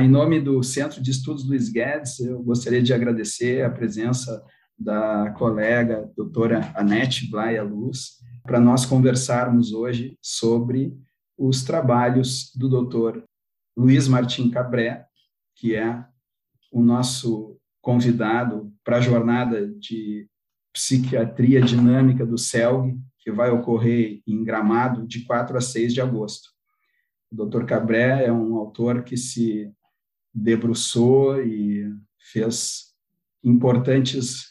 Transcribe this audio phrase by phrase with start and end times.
[0.00, 4.42] em nome do Centro de Estudos Luiz Guedes, eu gostaria de agradecer a presença
[4.78, 10.96] da colega doutora Anete Blaia Luz, para nós conversarmos hoje sobre
[11.36, 13.22] os trabalhos do doutor
[13.76, 15.04] Luiz Martim Cabré,
[15.54, 16.02] que é
[16.72, 20.26] o nosso convidado para a jornada de
[20.72, 26.48] psiquiatria dinâmica do CELG, que vai ocorrer em Gramado de 4 a 6 de agosto.
[27.30, 27.64] O Dr.
[27.64, 29.70] Cabré é um autor que se
[30.32, 31.92] debruçou e
[32.32, 32.94] fez
[33.42, 34.50] importantes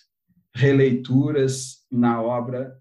[0.53, 2.77] releituras na obra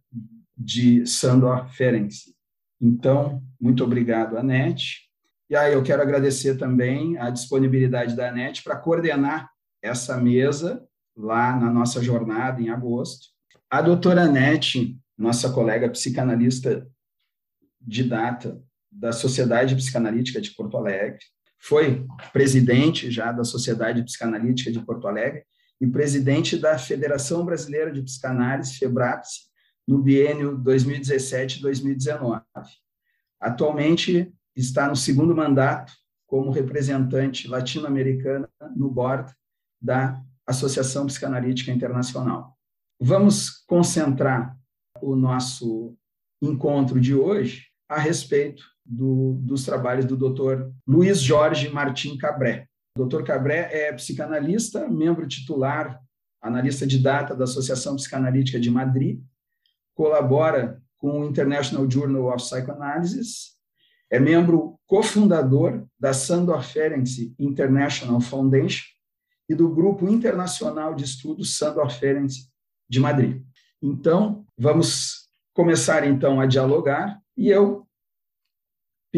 [0.57, 2.35] de Sandor Ferenczi.
[2.81, 5.09] Então, muito obrigado, Anete.
[5.51, 9.51] E aí eu quero agradecer também a disponibilidade da Anete para coordenar
[9.83, 13.29] essa mesa lá na nossa jornada em agosto.
[13.71, 16.87] A doutora Anete, nossa colega psicanalista
[17.81, 21.21] de data da Sociedade Psicanalítica de Porto Alegre,
[21.59, 25.45] foi presidente já da Sociedade Psicanalítica de Porto Alegre
[25.81, 29.49] e presidente da Federação Brasileira de Psicanálise, FEBRAPSE,
[29.87, 32.43] no biênio 2017-2019.
[33.41, 35.93] Atualmente está no segundo mandato
[36.27, 39.33] como representante latino-americana no board
[39.81, 42.57] da Associação Psicanalítica Internacional.
[43.01, 44.57] Vamos concentrar
[45.01, 45.97] o nosso
[46.43, 50.71] encontro de hoje a respeito do, dos trabalhos do Dr.
[50.87, 52.67] Luiz Jorge Martim Cabré.
[52.97, 53.23] O Dr.
[53.23, 56.01] Cabré é psicanalista, membro titular,
[56.41, 59.21] analista de data da Associação Psicanalítica de Madrid
[59.99, 63.57] colabora com o International Journal of Psychoanalysis,
[64.09, 68.87] é membro cofundador da Sandor Ferenczi International Foundation
[69.49, 72.49] e do Grupo Internacional de Estudos Sandor Ferenczi
[72.89, 73.43] de Madrid.
[73.83, 77.85] Então, vamos começar então a dialogar e eu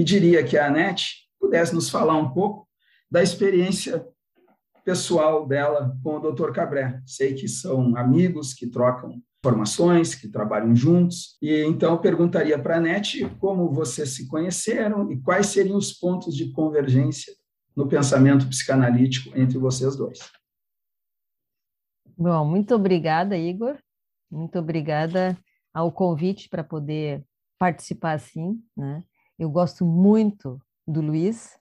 [0.00, 2.66] pediria que a Anete pudesse nos falar um pouco
[3.10, 4.02] da experiência
[4.82, 6.52] pessoal dela com o Dr.
[6.52, 7.02] Cabré.
[7.04, 11.36] Sei que são amigos que trocam formações, que trabalham juntos.
[11.42, 16.34] E então perguntaria para a NET como vocês se conheceram e quais seriam os pontos
[16.34, 17.34] de convergência
[17.76, 20.18] no pensamento psicanalítico entre vocês dois.
[22.16, 23.76] Bom, muito obrigada, Igor.
[24.30, 25.36] Muito obrigada
[25.74, 27.22] ao convite para poder
[27.58, 29.04] participar assim, né?
[29.40, 31.58] Eu gosto muito do Luiz.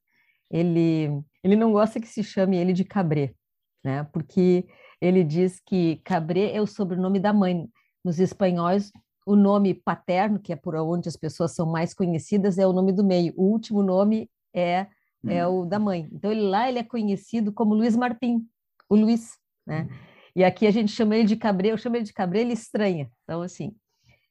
[0.51, 3.33] Ele ele não gosta que se chame ele de Cabré,
[3.81, 4.03] né?
[4.11, 4.67] Porque
[4.99, 7.69] ele diz que Cabré é o sobrenome da mãe.
[8.03, 8.91] Nos espanhóis,
[9.25, 12.91] o nome paterno, que é por onde as pessoas são mais conhecidas, é o nome
[12.91, 13.33] do meio.
[13.37, 14.87] O último nome é
[15.25, 16.09] é o da mãe.
[16.11, 18.45] Então ele lá ele é conhecido como Luiz Martim,
[18.89, 19.83] o Luiz, né?
[19.83, 19.97] Uhum.
[20.35, 23.09] E aqui a gente chama ele de Cabré, eu chamo ele de Cabré, ele estranha.
[23.23, 23.73] Então assim,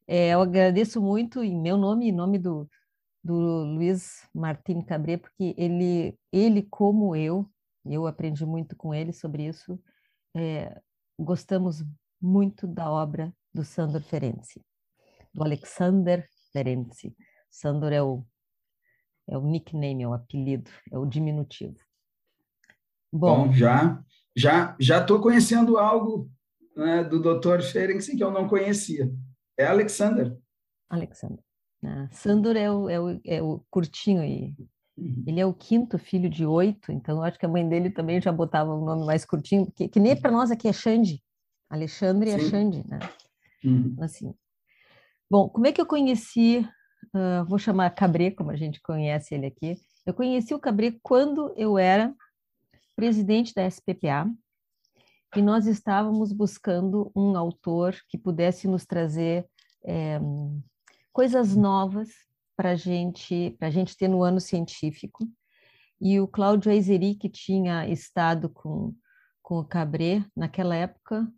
[0.07, 2.69] é, eu agradeço muito em meu nome e em nome do
[3.29, 7.47] do Luiz Martim Cabré, porque ele ele como eu,
[7.85, 9.79] eu aprendi muito com ele sobre isso
[10.35, 10.81] é,
[11.19, 11.85] gostamos
[12.19, 14.65] muito da obra do Sandor Ferenczi,
[15.35, 17.15] do Alexander Ferenczi.
[17.51, 18.25] Sandor é o,
[19.29, 21.77] é o nickname, é o apelido, é o diminutivo.
[23.13, 24.03] Bom, Bom já
[24.35, 26.31] já já estou conhecendo algo
[26.75, 27.61] né, do Dr.
[27.61, 29.13] Ferenczi que eu não conhecia.
[29.59, 30.35] É Alexander.
[30.89, 31.45] Alexander.
[31.85, 34.55] Ah, Sandor é o, é, o, é o curtinho e
[34.99, 35.23] Uhum.
[35.27, 38.33] Ele é o quinto filho de oito, então acho que a mãe dele também já
[38.33, 41.23] botava um nome mais curtinho, que, que nem para nós aqui é Xande.
[41.71, 42.47] Alexandre é Sim.
[42.47, 42.99] é Xande, né?
[43.65, 43.97] Uhum.
[44.01, 44.35] Assim.
[45.31, 46.69] Bom, como é que eu conheci,
[47.15, 51.55] uh, vou chamar Cabré, como a gente conhece ele aqui, eu conheci o Cabré quando
[51.57, 52.13] eu era
[52.97, 54.29] presidente da SPPA
[55.37, 59.47] e nós estávamos buscando um autor que pudesse nos trazer
[59.85, 60.19] é,
[61.13, 62.09] coisas novas
[62.57, 65.29] para gente, a gente ter no ano científico.
[66.01, 68.95] E o Cláudio Aizeri, que tinha estado com,
[69.43, 71.31] com o Cabré naquela época,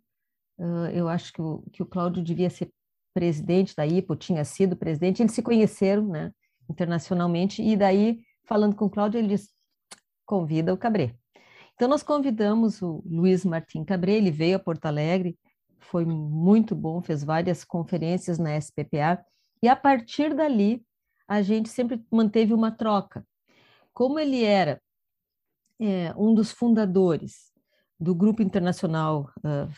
[0.57, 2.71] uh, eu acho que o, que o Cláudio devia ser
[3.13, 6.31] presidente da IPO, tinha sido presidente, eles se conheceram né,
[6.69, 9.49] internacionalmente, e daí, falando com o Cláudio, ele disse,
[10.25, 11.15] convida o Cabré.
[11.75, 15.37] Então, nós convidamos o Luiz Martim Cabré, ele veio a Porto Alegre,
[15.79, 19.23] foi muito bom, fez várias conferências na SPPA,
[19.61, 20.83] e a partir dali,
[21.27, 23.25] a gente sempre manteve uma troca.
[23.93, 24.81] Como ele era
[25.79, 27.51] é, um dos fundadores
[27.99, 29.71] do Grupo Internacional uh,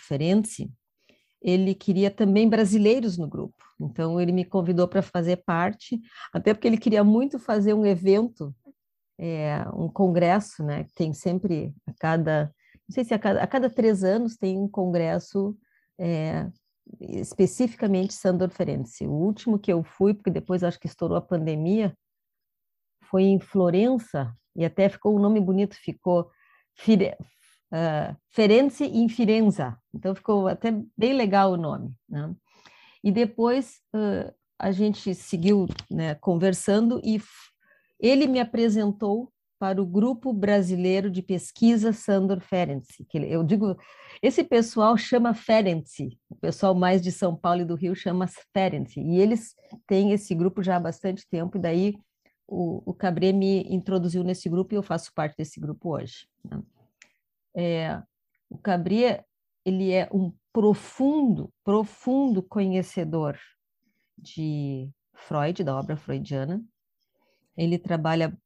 [1.44, 3.56] ele queria também brasileiros no grupo.
[3.80, 6.00] Então, ele me convidou para fazer parte,
[6.32, 8.56] até porque ele queria muito fazer um evento,
[9.20, 10.86] é, um congresso, né?
[10.96, 12.46] Tem sempre a cada,
[12.88, 15.56] não sei se a cada, a cada três anos tem um congresso
[16.00, 16.50] é,
[17.00, 19.06] especificamente Sandor Ferenczi.
[19.06, 21.96] O último que eu fui, porque depois acho que estourou a pandemia,
[23.04, 26.30] foi em Florença, E até ficou um nome bonito, ficou
[26.76, 27.16] Fire,
[27.72, 29.78] uh, in Firenza.
[29.94, 31.94] Então ficou até bem legal o nome.
[32.08, 32.36] Né?
[33.04, 37.22] E depois uh, a gente seguiu né, conversando e
[38.00, 39.33] ele me apresentou
[39.63, 43.77] para o Grupo Brasileiro de Pesquisa Sandor Ferenczi, que eu digo,
[44.21, 49.00] esse pessoal chama Ferenczi, o pessoal mais de São Paulo e do Rio chama Ferenczi,
[49.00, 49.56] e eles
[49.88, 51.94] têm esse grupo já há bastante tempo, e daí
[52.45, 56.27] o, o Cabré me introduziu nesse grupo e eu faço parte desse grupo hoje.
[56.44, 56.62] Né?
[57.56, 58.04] É,
[58.50, 59.24] o Cabré,
[59.63, 63.39] ele é um profundo, profundo conhecedor
[64.18, 66.62] de Freud, da obra freudiana,
[67.56, 68.38] ele trabalha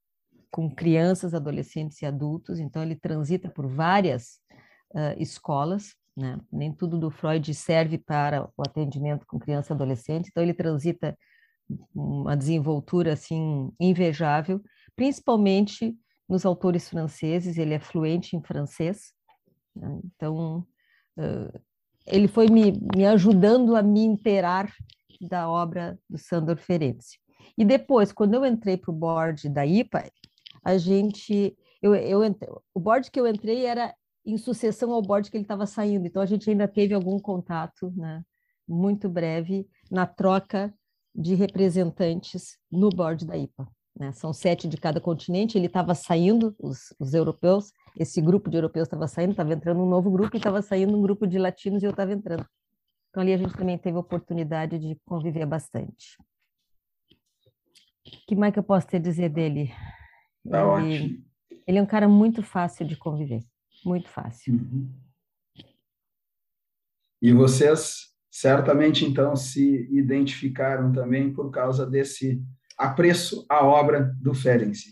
[0.52, 4.40] com crianças, adolescentes e adultos, então ele transita por várias
[4.94, 6.40] uh, escolas, né?
[6.52, 11.18] nem tudo do Freud serve para o atendimento com criança e adolescente, então ele transita
[11.94, 14.62] uma desenvoltura assim invejável,
[14.96, 15.96] principalmente
[16.28, 19.14] nos autores franceses, ele é fluente em francês,
[19.76, 20.00] né?
[20.06, 20.66] então
[21.18, 21.60] uh,
[22.06, 24.74] ele foi me, me ajudando a me inteirar
[25.22, 27.20] da obra do Sandor Ferenczi.
[27.58, 30.10] E depois, quando eu entrei para o board da IPA,
[30.64, 32.22] a gente, eu, eu
[32.74, 33.94] o board que eu entrei era
[34.26, 37.94] em sucessão ao board que ele estava saindo, então a gente ainda teve algum contato,
[37.96, 38.24] né,
[38.68, 40.74] muito breve, na troca
[41.16, 43.68] de representantes no board da IPA.
[43.98, 44.12] Né?
[44.12, 48.88] São sete de cada continente, ele estava saindo, os, os, europeus, esse grupo de europeus
[48.88, 51.86] estava saindo, estava entrando um novo grupo, e estava saindo um grupo de latinos e
[51.86, 52.46] eu estava entrando.
[53.10, 56.18] Então ali a gente também teve a oportunidade de conviver bastante.
[58.06, 59.72] O que mais que eu posso te dizer dele?
[60.50, 61.24] Tá ele, ótimo.
[61.68, 63.44] Ele é um cara muito fácil de conviver,
[63.86, 64.54] muito fácil.
[64.54, 64.90] Uhum.
[67.22, 72.42] E vocês certamente então se identificaram também por causa desse
[72.78, 74.92] apreço à obra do Ferenczi.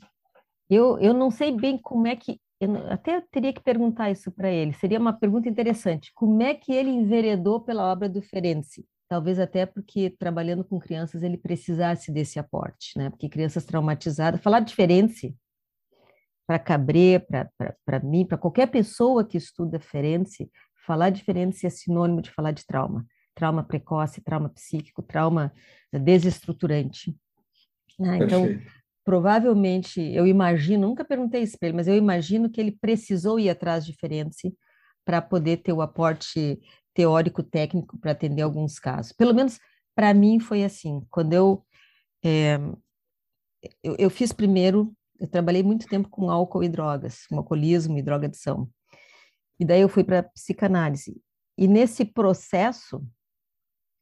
[0.68, 4.50] Eu, eu não sei bem como é que eu até teria que perguntar isso para
[4.50, 4.74] ele.
[4.74, 6.12] Seria uma pergunta interessante.
[6.16, 8.86] Como é que ele enveredou pela obra do Ferenczi?
[9.08, 13.10] talvez até porque trabalhando com crianças ele precisasse desse aporte, né?
[13.10, 15.36] Porque crianças traumatizadas, falar diferente
[16.48, 17.20] para Cabré,
[17.86, 20.50] para mim, para qualquer pessoa que estuda Ferenczi,
[20.86, 23.06] falar diferente é sinônimo de falar de trauma.
[23.34, 25.52] Trauma precoce, trauma psíquico, trauma
[25.92, 27.16] desestruturante.
[28.00, 28.60] Ah, então,
[29.04, 33.50] provavelmente, eu imagino, nunca perguntei isso para ele, mas eu imagino que ele precisou ir
[33.50, 34.56] atrás de Ferenczi
[35.04, 36.60] para poder ter o aporte
[36.94, 39.12] teórico técnico para atender alguns casos.
[39.12, 39.60] Pelo menos
[39.94, 41.06] para mim foi assim.
[41.10, 41.66] Quando eu,
[42.24, 42.58] é,
[43.84, 48.01] eu, eu fiz primeiro, eu trabalhei muito tempo com álcool e drogas, com alcoolismo e
[48.01, 48.69] drogadição.
[49.60, 51.19] E daí eu fui para psicanálise.
[51.57, 53.04] E nesse processo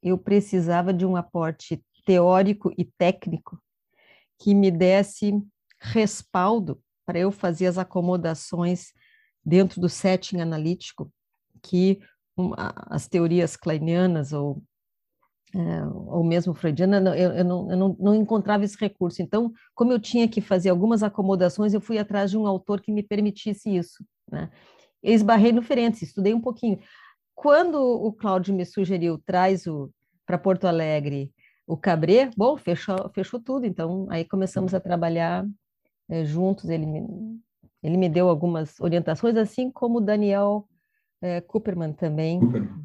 [0.02, 3.58] eu precisava de um aporte teórico e técnico
[4.38, 5.42] que me desse
[5.80, 8.92] respaldo para eu fazer as acomodações
[9.46, 11.12] dentro do setting analítico
[11.62, 12.02] que
[12.90, 14.62] as teorias kleinianas ou
[15.56, 19.22] ou mesmo freudiana, eu, eu, não, eu não, não, encontrava esse recurso.
[19.22, 22.92] Então, como eu tinha que fazer algumas acomodações, eu fui atrás de um autor que
[22.92, 24.04] me permitisse isso.
[24.32, 24.50] Né?
[25.02, 26.80] Eu esbarrei no Ferenc, estudei um pouquinho.
[27.36, 29.92] Quando o Cláudio me sugeriu, traz o
[30.26, 31.34] para Porto Alegre
[31.66, 33.66] o Cabré, bom, fechou, fechou tudo.
[33.66, 35.46] Então, aí começamos a trabalhar
[36.10, 36.70] é, juntos.
[36.70, 37.40] Ele me,
[37.82, 40.68] ele me deu algumas orientações, assim como o Daniel
[41.24, 42.38] é, Cooperman também,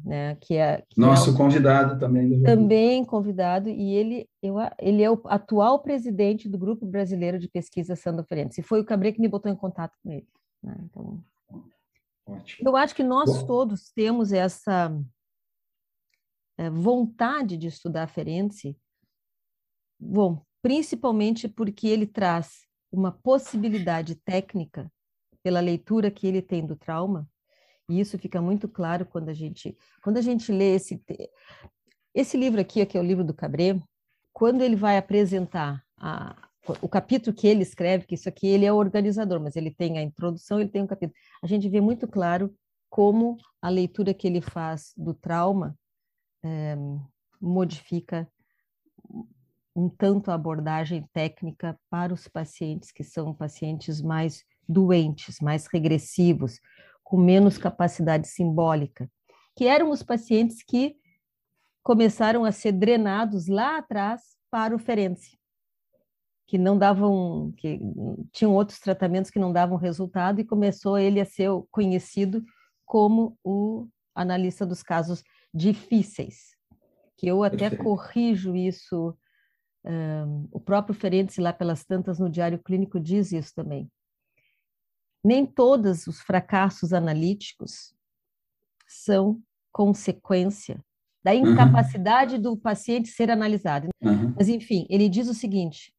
[0.05, 2.41] né, que é que é nosso é o, convidado também.
[2.41, 7.97] Também convidado e ele eu, ele é o atual presidente do grupo brasileiro de pesquisa
[7.97, 8.57] Sandro Ferenc.
[8.57, 10.27] E foi o Cabré que me botou em contato com ele.
[10.63, 10.73] Né?
[10.85, 11.21] Então,
[12.25, 12.69] Ótimo.
[12.69, 13.45] eu acho que nós Bom.
[13.45, 14.89] todos temos essa
[16.57, 18.73] é, vontade de estudar Ferenc.
[19.99, 24.89] Bom, principalmente porque ele traz uma possibilidade técnica
[25.43, 27.27] pela leitura que ele tem do trauma
[27.89, 31.03] e isso fica muito claro quando a gente, quando a gente lê esse,
[32.13, 33.81] esse livro aqui, que é o livro do Cabré,
[34.31, 36.49] quando ele vai apresentar a,
[36.81, 39.97] o capítulo que ele escreve, que isso aqui ele é o organizador, mas ele tem
[39.97, 41.17] a introdução, ele tem um capítulo.
[41.41, 42.53] A gente vê muito claro
[42.89, 45.75] como a leitura que ele faz do trauma
[46.43, 46.75] é,
[47.41, 48.29] modifica
[49.75, 56.59] um tanto a abordagem técnica para os pacientes que são pacientes mais doentes, mais regressivos,
[57.09, 59.09] com menos capacidade simbólica,
[59.55, 60.95] que eram os pacientes que
[61.81, 65.39] começaram a ser drenados lá atrás para o Ferenczi,
[66.45, 67.79] que não davam, que
[68.31, 72.45] tinham outros tratamentos que não davam resultado e começou ele a ser conhecido
[72.85, 76.55] como o analista dos casos difíceis,
[77.17, 77.83] que eu até Perfeito.
[77.85, 79.17] corrijo isso,
[79.83, 83.89] um, o próprio Ferenczi lá pelas tantas no Diário Clínico diz isso também,
[85.23, 87.93] nem todos os fracassos analíticos
[88.87, 90.83] são consequência
[91.23, 92.41] da incapacidade uhum.
[92.41, 93.89] do paciente ser analisado.
[94.01, 94.33] Uhum.
[94.37, 95.93] Mas, enfim, ele diz o seguinte,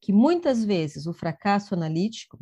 [0.00, 2.38] que muitas vezes o fracasso analítico,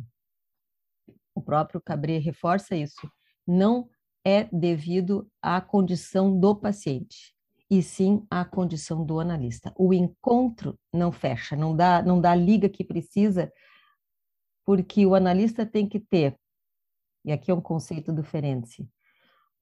[1.35, 3.09] o próprio Cabré reforça isso,
[3.45, 3.89] não
[4.25, 7.33] é devido à condição do paciente,
[7.69, 9.73] e sim à condição do analista.
[9.77, 13.51] O encontro não fecha, não dá, não dá a liga que precisa,
[14.65, 16.37] porque o analista tem que ter,
[17.25, 18.23] e aqui é um conceito do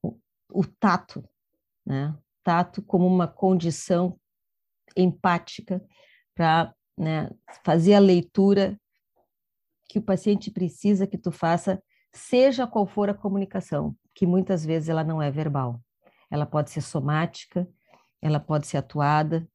[0.01, 0.19] o,
[0.51, 1.23] o tato,
[1.85, 2.17] né?
[2.43, 4.19] tato como uma condição
[4.95, 5.83] empática
[6.35, 7.29] para né,
[7.63, 8.79] fazer a leitura
[9.87, 11.81] que o paciente precisa que tu faça,
[12.11, 15.81] seja qual for a comunicação, que muitas vezes ela não é verbal.
[16.29, 17.67] Ela pode ser somática,
[18.21, 19.47] ela pode ser atuada,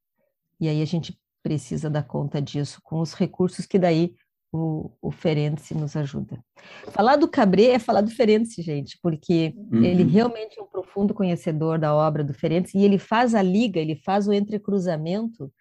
[0.61, 4.15] e aí a gente precisa dar conta disso com os recursos que daí
[4.57, 6.43] o, o Ferenczi nos ajuda.
[6.89, 9.85] Falar do Cabré é falar do Ferenczi, gente, porque uhum.
[9.85, 13.79] ele realmente é um profundo conhecedor da obra do Ferenczi e ele faz a liga,
[13.79, 15.53] ele faz o entrecruzamento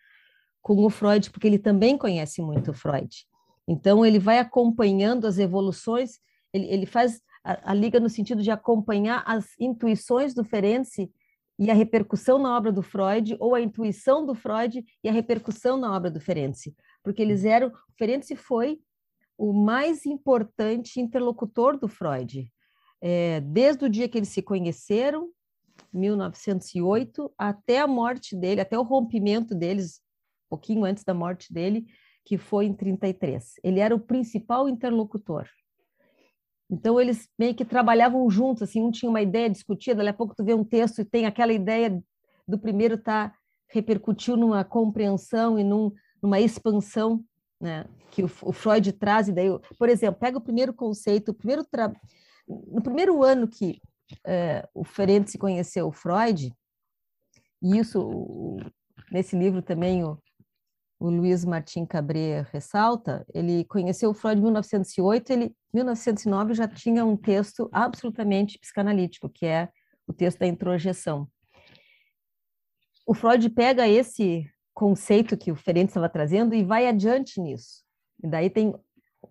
[0.61, 3.25] com o Freud, porque ele também conhece muito o Freud.
[3.67, 6.19] Então, ele vai acompanhando as evoluções,
[6.53, 11.11] ele, ele faz a, a, liga no sentido de acompanhar as intuições do Ferenczi
[11.59, 15.77] e a repercussão na obra do Freud, ou a intuição do Freud e a repercussão
[15.77, 16.75] na obra do Ferenczi
[17.05, 17.67] porque eles eram.
[17.67, 18.79] O Ferenczi foi
[19.37, 22.51] o mais importante interlocutor do Freud.
[23.01, 25.29] É, desde o dia que eles se conheceram,
[25.93, 30.01] 1908, até a morte dele, até o rompimento deles,
[30.45, 31.85] um pouquinho antes da morte dele,
[32.23, 33.55] que foi em 33.
[33.63, 35.47] Ele era o principal interlocutor.
[36.69, 40.35] Então, eles meio que trabalhavam juntos, assim, um tinha uma ideia, discutia, daqui a pouco
[40.35, 42.01] tu vê um texto e tem aquela ideia
[42.47, 43.33] do primeiro tá
[43.67, 47.23] repercutiu numa compreensão e num, numa expansão
[47.59, 49.27] né, que o, o, Freud traz.
[49.27, 49.47] E daí,
[49.77, 51.93] por exemplo, pega o primeiro conceito, o primeiro tra...
[52.47, 53.81] no primeiro ano que
[54.25, 56.53] é, o Ferenczi conheceu o Freud,
[57.61, 58.57] e isso o,
[59.11, 60.19] nesse livro também o,
[60.99, 66.67] o Luiz Martin Cabré ressalta, ele conheceu o Freud em 1908, ele, em 1909 já
[66.67, 69.69] tinha um texto absolutamente psicanalítico, que é
[70.07, 71.27] o texto da introjeção.
[73.07, 77.81] O Freud pega esse conceito que o Ferenc estava trazendo e vai adiante nisso.
[78.21, 78.75] E daí tem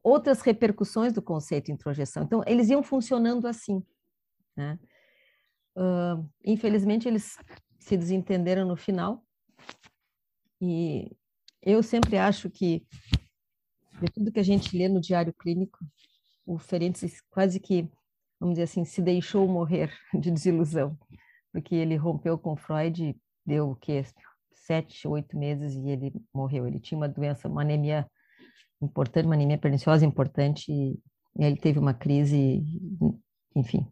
[0.02, 2.24] outras repercussões do conceito introjeção.
[2.24, 3.84] Então, eles iam funcionando assim.
[4.56, 4.78] Né?
[5.76, 7.36] Uh, infelizmente, eles
[7.78, 9.22] se desentenderam no final.
[10.60, 11.14] E
[11.60, 12.86] eu sempre acho que,
[14.00, 15.78] de tudo que a gente lê no diário clínico,
[16.46, 16.98] o Ferenc
[17.28, 17.90] quase que,
[18.40, 20.98] vamos dizer assim, se deixou morrer de desilusão,
[21.52, 24.04] porque ele rompeu com Freud e deu o quê?
[24.54, 26.66] Sete, oito meses e ele morreu.
[26.66, 28.06] Ele tinha uma doença, uma anemia
[28.80, 30.98] importante, uma anemia perniciosa importante, e
[31.38, 32.62] ele teve uma crise,
[33.54, 33.86] enfim,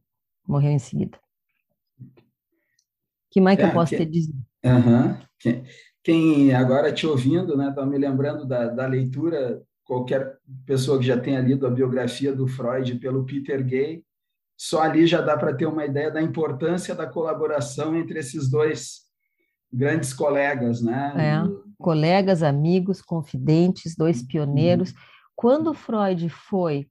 [0.46, 1.18] morreu em seguida.
[3.30, 4.34] que mais que é, eu posso que, te dizer?
[4.64, 5.64] Uh quem,
[6.04, 11.18] quem, agora te ouvindo, né, tá me lembrando da, da leitura, qualquer pessoa que já
[11.18, 14.04] tenha lido a biografia do Freud pelo Peter Gay,
[14.56, 19.01] só ali já dá para ter uma ideia da importância da colaboração entre esses dois
[19.72, 21.14] grandes colegas, né?
[21.16, 24.26] É, colegas, amigos, confidentes, dois uhum.
[24.26, 24.92] pioneiros.
[25.34, 26.88] Quando Freud foi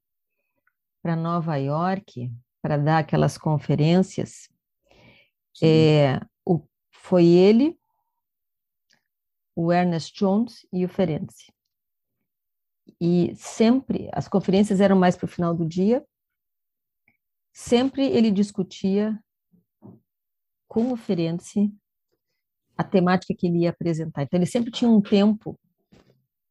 [1.01, 4.49] para Nova York para dar aquelas conferências,
[5.61, 6.61] é, o,
[6.91, 7.77] foi ele,
[9.55, 11.51] o Ernest Jones e o Ferenczi.
[12.99, 16.05] E sempre, as conferências eram mais para o final do dia,
[17.53, 19.19] sempre ele discutia
[20.67, 21.73] com o Ferenczi
[22.81, 24.23] a temática que ele ia apresentar.
[24.23, 25.57] Então, ele sempre tinha um tempo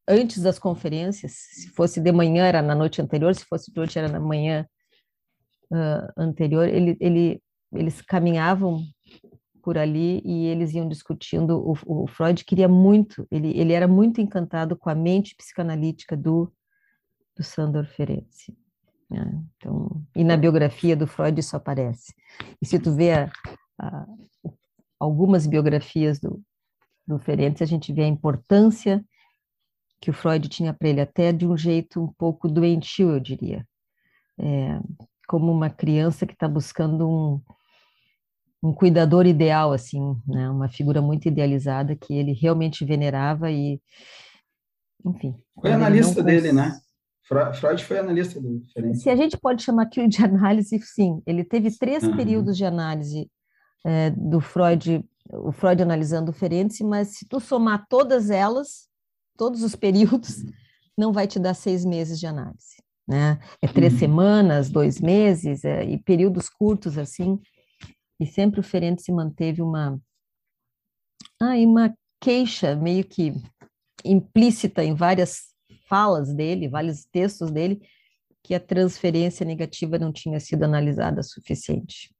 [0.09, 3.99] antes das conferências, se fosse de manhã era na noite anterior, se fosse de noite
[3.99, 4.67] era na manhã
[5.71, 8.83] uh, anterior, ele, ele, eles caminhavam
[9.63, 11.59] por ali e eles iam discutindo.
[11.59, 16.53] O, o, Freud queria muito, ele, ele era muito encantado com a mente psicanalítica do,
[17.37, 18.57] do Sandor Ferenczi.
[19.09, 19.43] Né?
[19.57, 22.15] Então, e na biografia do Freud isso aparece.
[22.61, 23.31] E se tu vê a,
[23.79, 24.07] a,
[24.43, 24.53] o
[25.01, 26.41] algumas biografias do,
[27.07, 29.03] do Ferenczi, a gente vê a importância
[30.01, 33.67] que o Freud tinha para ele, até de um jeito um pouco doentio, eu diria.
[34.39, 34.81] É,
[35.27, 37.41] como uma criança que está buscando um,
[38.63, 40.49] um cuidador ideal, assim, né?
[40.49, 43.81] uma figura muito idealizada que ele realmente venerava e,
[45.05, 45.35] enfim.
[45.61, 46.79] Foi analista dele, né?
[47.23, 49.03] Freud foi analista do Ferenczi.
[49.03, 51.23] Se a gente pode chamar aquilo de análise, sim.
[51.25, 52.17] Ele teve três uhum.
[52.17, 53.31] períodos de análise
[53.85, 58.89] é, do Freud, o Freud analisando o Ferenczi, mas se tu somar todas elas,
[59.37, 60.45] todos os períodos,
[60.97, 62.83] não vai te dar seis meses de análise.
[63.09, 63.39] né?
[63.63, 63.99] É três uhum.
[63.99, 67.41] semanas, dois meses, é, e períodos curtos assim.
[68.21, 69.99] E sempre o Ferenc se manteve uma,
[71.41, 73.33] ah, uma queixa meio que
[74.05, 75.55] implícita em várias
[75.89, 77.81] falas dele, vários textos dele,
[78.43, 82.15] que a transferência negativa não tinha sido analisada suficiente.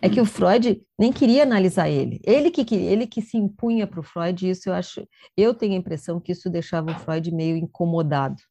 [0.00, 2.20] É que o Freud nem queria analisar ele.
[2.24, 5.78] Ele que ele que se impunha para o Freud, isso eu acho, eu tenho a
[5.78, 8.42] impressão que isso deixava o Freud meio incomodado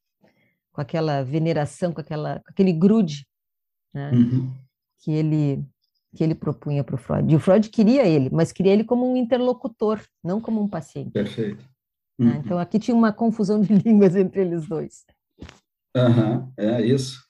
[0.72, 3.28] com aquela veneração, com aquela com aquele grude,
[3.94, 4.12] né?
[4.12, 4.52] Uhum.
[5.00, 5.64] Que ele
[6.16, 7.32] que ele propunha para o Freud.
[7.32, 11.12] E o Freud queria ele, mas queria ele como um interlocutor, não como um paciente.
[11.12, 11.68] Perfeito.
[12.20, 12.34] Né?
[12.34, 12.38] Uhum.
[12.40, 15.06] Então aqui tinha uma confusão de línguas entre eles dois.
[15.96, 17.23] Uhum, é isso.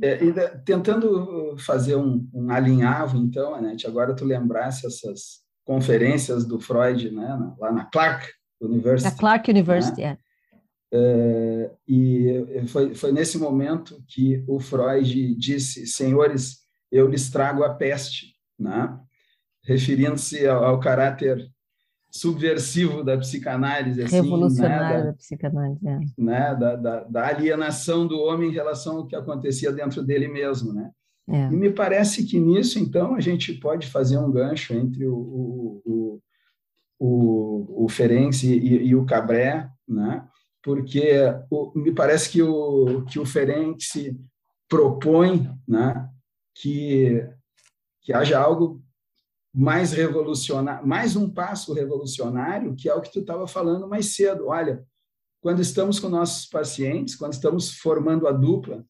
[0.00, 0.16] É,
[0.64, 7.54] tentando fazer um, um, alinhavo, então, Anete, agora tu lembrasse essas conferências do Freud, né,
[7.58, 8.26] lá na Clark
[8.60, 9.10] University.
[9.10, 10.18] Na Clark University, né?
[10.18, 10.32] é.
[10.94, 16.58] É, e foi, foi nesse momento que o Freud disse, senhores,
[16.90, 18.98] eu lhes trago a peste, né?
[19.64, 21.48] referindo-se ao, ao, caráter
[22.12, 24.98] subversivo da psicanálise, assim, revolucionário né?
[24.98, 25.98] da, da, psicanálise, é.
[26.18, 26.54] né?
[26.54, 30.90] Da, da, da, alienação do homem em relação ao que acontecia dentro dele mesmo, né?
[31.26, 31.46] É.
[31.46, 36.20] E me parece que nisso, então, a gente pode fazer um gancho entre o, o,
[36.98, 40.28] o, o, Ferenc e, e, o Cabré, né?
[40.62, 41.18] Porque
[41.50, 43.78] o, me parece que o, que o Ferenc
[44.68, 46.10] propõe, né?
[46.54, 47.26] Que,
[48.02, 48.81] que haja algo
[49.54, 54.48] mais revolucionário, mais um passo revolucionário, que é o que tu estava falando mais cedo.
[54.48, 54.82] Olha,
[55.40, 58.84] quando estamos com nossos pacientes, quando estamos formando a dupla,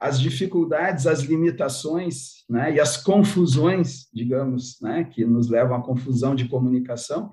[0.00, 6.34] as dificuldades, as limitações, né, e as confusões, digamos, né, que nos levam à confusão
[6.34, 7.32] de comunicação,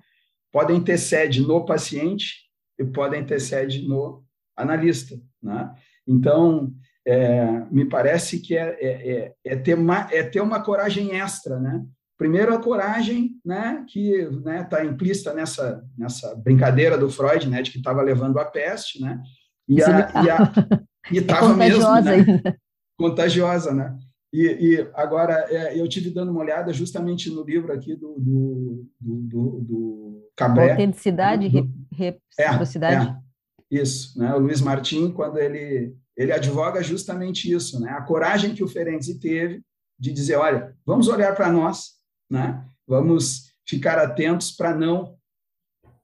[0.51, 5.73] podem ter sede no paciente e podem ter sede no analista, né?
[6.05, 6.73] Então,
[7.05, 11.59] é, me parece que é, é, é, é ter uma, é ter uma coragem extra,
[11.59, 11.85] né?
[12.17, 17.61] Primeiro, a coragem, né, que está né, tá implícita nessa, nessa brincadeira do Freud, né,
[17.61, 19.21] de que estava levando a peste, né,
[19.69, 22.55] e estava é mesmo, né,
[22.97, 23.95] contagiosa, né,
[24.33, 28.87] e, e agora é, eu tive dando uma olhada justamente no livro aqui do do,
[28.99, 30.71] do, do, Cabré.
[30.71, 33.07] Autenticidade e reciprocidade.
[33.07, 38.01] É, é, isso, né, o Luiz Martin, quando ele ele advoga justamente isso, né, a
[38.01, 39.61] coragem que o Ferenczi teve
[39.99, 41.96] de dizer, olha, vamos olhar para nós,
[42.29, 42.65] né?
[42.87, 45.17] Vamos ficar atentos para não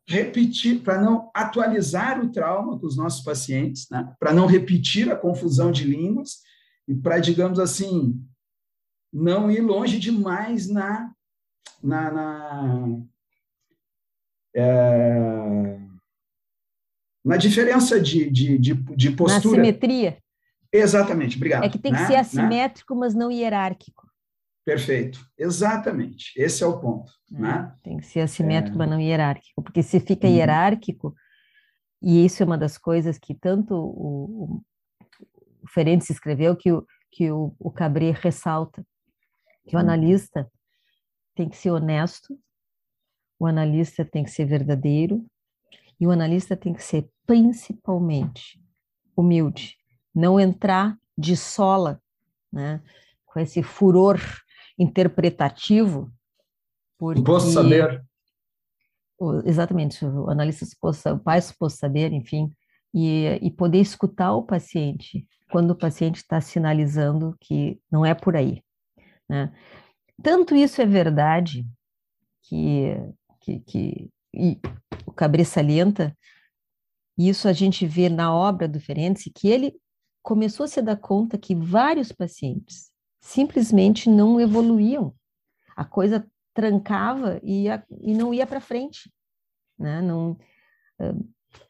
[0.08, 4.14] repetir, para não atualizar o trauma com os nossos pacientes, né?
[4.20, 6.42] para não repetir a confusão de línguas
[6.88, 8.22] e para, digamos assim,
[9.12, 11.14] não ir longe demais na,
[11.82, 13.02] na, na,
[14.56, 15.80] é,
[17.24, 19.58] na diferença de, de, de, de postura.
[19.58, 20.18] Na simetria.
[20.72, 21.64] Exatamente, obrigado.
[21.64, 22.08] É que tem que né?
[22.08, 23.00] ser assimétrico, né?
[23.02, 24.03] mas não hierárquico.
[24.66, 26.32] Perfeito, exatamente.
[26.38, 27.12] Esse é o ponto.
[27.34, 27.76] É, né?
[27.84, 28.80] Tem que ser assimétrico, é...
[28.80, 30.34] mas não hierárquico, porque se fica uhum.
[30.34, 31.14] hierárquico,
[32.02, 34.62] e isso é uma das coisas que tanto o,
[35.62, 38.86] o Ferenc escreveu, que o, que o, o Cabré ressalta,
[39.68, 39.86] que o uhum.
[39.86, 40.50] analista
[41.36, 42.38] tem que ser honesto,
[43.40, 45.26] o analista tem que ser verdadeiro,
[46.00, 48.62] e o analista tem que ser principalmente
[49.16, 49.78] humilde,
[50.14, 52.02] não entrar de sola,
[52.52, 52.82] né,
[53.26, 54.20] com esse furor
[54.78, 56.12] interpretativo.
[56.98, 57.20] Porque...
[57.20, 58.04] Suposto saber.
[59.46, 62.54] Exatamente, o analista suposto, o pai suposto saber, enfim,
[62.94, 68.36] e, e poder escutar o paciente quando o paciente está sinalizando que não é por
[68.36, 68.62] aí.
[69.30, 69.54] Né?
[70.22, 71.66] Tanto isso é verdade
[72.42, 72.96] que,
[73.40, 74.12] que, que
[75.06, 76.18] o Cabré salienta,
[77.18, 79.74] isso a gente vê na obra do Ferenczi, que ele
[80.22, 82.93] começou a se dar conta que vários pacientes
[83.24, 85.16] simplesmente não evoluíam.
[85.78, 89.10] A coisa trancava e, a, e não ia para frente.
[89.80, 90.02] Né?
[90.02, 90.38] Não,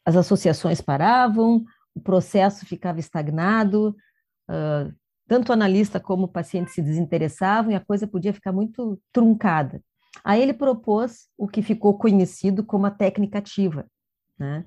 [0.03, 1.63] as associações paravam,
[1.93, 3.95] o processo ficava estagnado,
[5.27, 9.79] tanto o analista como o paciente se desinteressavam e a coisa podia ficar muito truncada.
[10.23, 13.85] Aí ele propôs o que ficou conhecido como a técnica ativa,
[14.39, 14.65] né?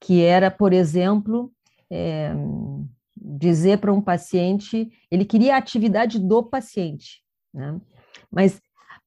[0.00, 1.52] que era, por exemplo,
[1.90, 2.32] é,
[3.24, 7.22] dizer para um paciente, ele queria a atividade do paciente,
[7.54, 7.80] né?
[8.30, 8.60] Mas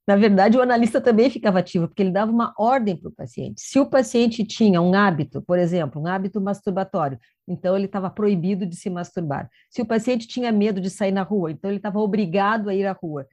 [0.07, 3.59] na verdade, o analista também ficava ativo, porque ele dava uma ordem para o paciente.
[3.61, 8.67] Se o paciente tinha um hábito, por exemplo, um hábito masturbatório, então ele estava proibido
[8.67, 9.49] de se masturbar.
[9.67, 12.85] Se o paciente tinha medo de sair na rua, então ele estava obrigado a ir
[12.85, 13.27] à rua.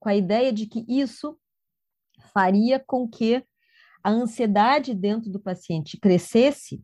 [0.00, 1.38] Com a ideia de que isso
[2.32, 3.44] faria com que
[4.02, 6.82] a ansiedade dentro do paciente crescesse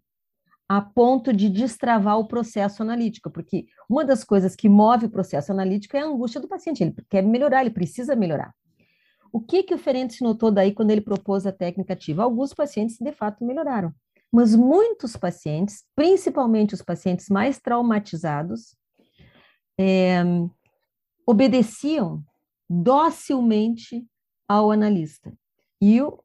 [0.76, 5.52] a ponto de destravar o processo analítico, porque uma das coisas que move o processo
[5.52, 8.54] analítico é a angústia do paciente, ele quer melhorar, ele precisa melhorar.
[9.30, 12.22] O que, que o Ferenc notou daí quando ele propôs a técnica ativa?
[12.22, 13.92] Alguns pacientes, de fato, melhoraram,
[14.32, 18.74] mas muitos pacientes, principalmente os pacientes mais traumatizados,
[19.78, 20.22] é,
[21.26, 22.24] obedeciam
[22.66, 24.06] docilmente
[24.48, 25.30] ao analista.
[25.82, 26.18] E o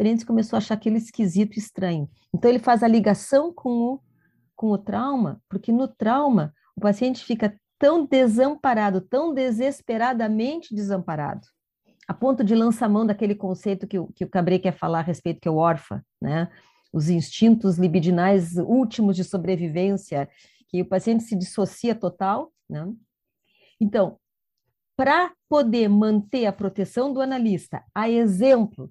[0.00, 2.08] Ferenc começou a achar aquilo esquisito, estranho.
[2.34, 4.00] Então, ele faz a ligação com o,
[4.56, 11.46] com o trauma, porque no trauma, o paciente fica tão desamparado, tão desesperadamente desamparado,
[12.08, 15.02] a ponto de lançar mão daquele conceito que o, que o Cabré quer falar a
[15.02, 16.50] respeito, que é o órfã, né?
[16.90, 20.30] Os instintos libidinais últimos de sobrevivência,
[20.70, 22.90] que o paciente se dissocia total, né?
[23.78, 24.18] Então,
[24.96, 28.90] para poder manter a proteção do analista, a exemplo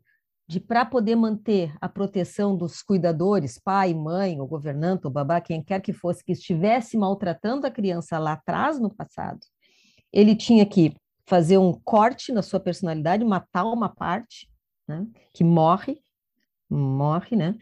[0.50, 5.64] de para poder manter a proteção dos cuidadores, pai, mãe, ou governante, ou babá, quem
[5.64, 9.40] quer que fosse, que estivesse maltratando a criança lá atrás no passado,
[10.12, 10.96] ele tinha que
[11.28, 14.50] fazer um corte na sua personalidade, matar uma parte,
[14.88, 16.02] né, que morre,
[16.68, 17.56] morre, né,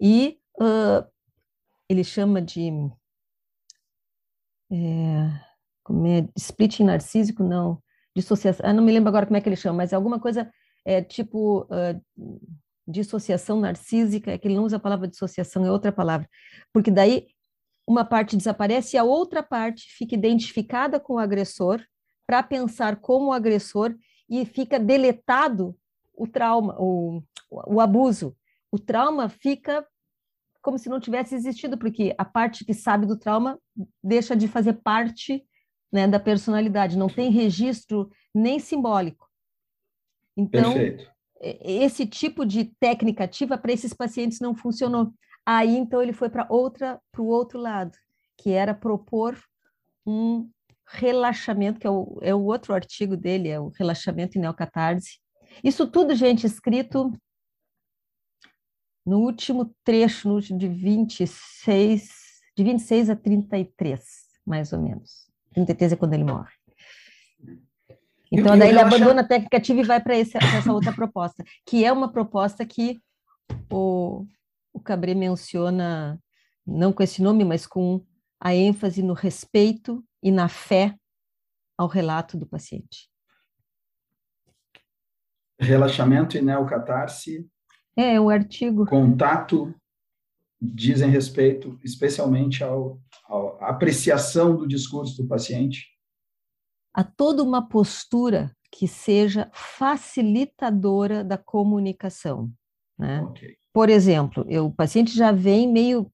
[0.00, 1.08] e uh,
[1.88, 2.72] ele chama de
[4.68, 5.40] é,
[5.84, 7.80] como é, splitting narcísico, não,
[8.16, 10.52] dissociação, eu não me lembro agora como é que ele chama, mas é alguma coisa
[10.84, 12.42] é tipo uh,
[12.86, 16.28] dissociação narcísica, é que ele não usa a palavra dissociação, é outra palavra,
[16.72, 17.28] porque daí
[17.86, 21.80] uma parte desaparece e a outra parte fica identificada com o agressor
[22.26, 23.94] para pensar como o agressor
[24.28, 25.76] e fica deletado
[26.14, 28.36] o trauma, o, o abuso.
[28.70, 29.86] O trauma fica
[30.62, 33.58] como se não tivesse existido, porque a parte que sabe do trauma
[34.02, 35.44] deixa de fazer parte
[35.92, 39.28] né, da personalidade, não tem registro nem simbólico.
[40.36, 41.10] Então, Perfeito.
[41.40, 45.12] esse tipo de técnica ativa para esses pacientes não funcionou.
[45.44, 47.96] Aí, então, ele foi para outra, para o outro lado,
[48.38, 49.38] que era propor
[50.06, 50.48] um
[50.86, 55.18] relaxamento, que é o, é o outro artigo dele, é o relaxamento em neocatarse.
[55.62, 57.12] Isso tudo, gente, escrito
[59.04, 62.10] no último trecho, no último de 26,
[62.56, 64.00] de 26 a 33,
[64.46, 65.30] mais ou menos.
[65.52, 66.52] 33 é quando ele morre.
[68.32, 70.38] Então, daí ele abandona a técnica ativa e vai para essa
[70.72, 72.98] outra proposta, que é uma proposta que
[73.70, 74.24] o,
[74.72, 76.18] o Cabré menciona,
[76.66, 78.02] não com esse nome, mas com
[78.40, 80.96] a ênfase no respeito e na fé
[81.76, 83.10] ao relato do paciente.
[85.60, 87.46] Relaxamento e neocatarse.
[87.94, 88.86] É, o artigo.
[88.86, 89.74] Contato
[90.58, 92.98] dizem respeito especialmente ao,
[93.60, 95.91] à apreciação do discurso do paciente
[96.92, 102.50] a toda uma postura que seja facilitadora da comunicação.
[102.98, 103.22] Né?
[103.22, 103.56] Okay.
[103.72, 106.10] Por exemplo, eu, o paciente já vem meio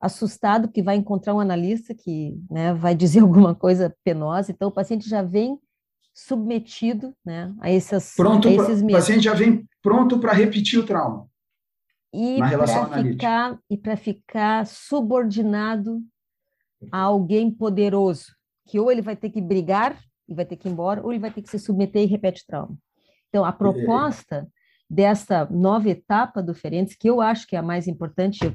[0.00, 4.72] assustado que vai encontrar um analista que né, vai dizer alguma coisa penosa, então o
[4.72, 5.58] paciente já vem
[6.14, 10.86] submetido né, a, essas, pronto a esses O paciente já vem pronto para repetir o
[10.86, 11.26] trauma.
[12.12, 16.02] E para ficar, e ficar subordinado
[16.90, 19.98] a alguém poderoso, que ou ele vai ter que brigar
[20.28, 22.44] e vai ter que ir embora, ou ele vai ter que se submeter e repete
[22.46, 22.76] trauma.
[23.28, 24.48] Então, a proposta
[24.88, 28.54] dessa nova etapa do Ferenc, que eu acho que é a mais importante, eu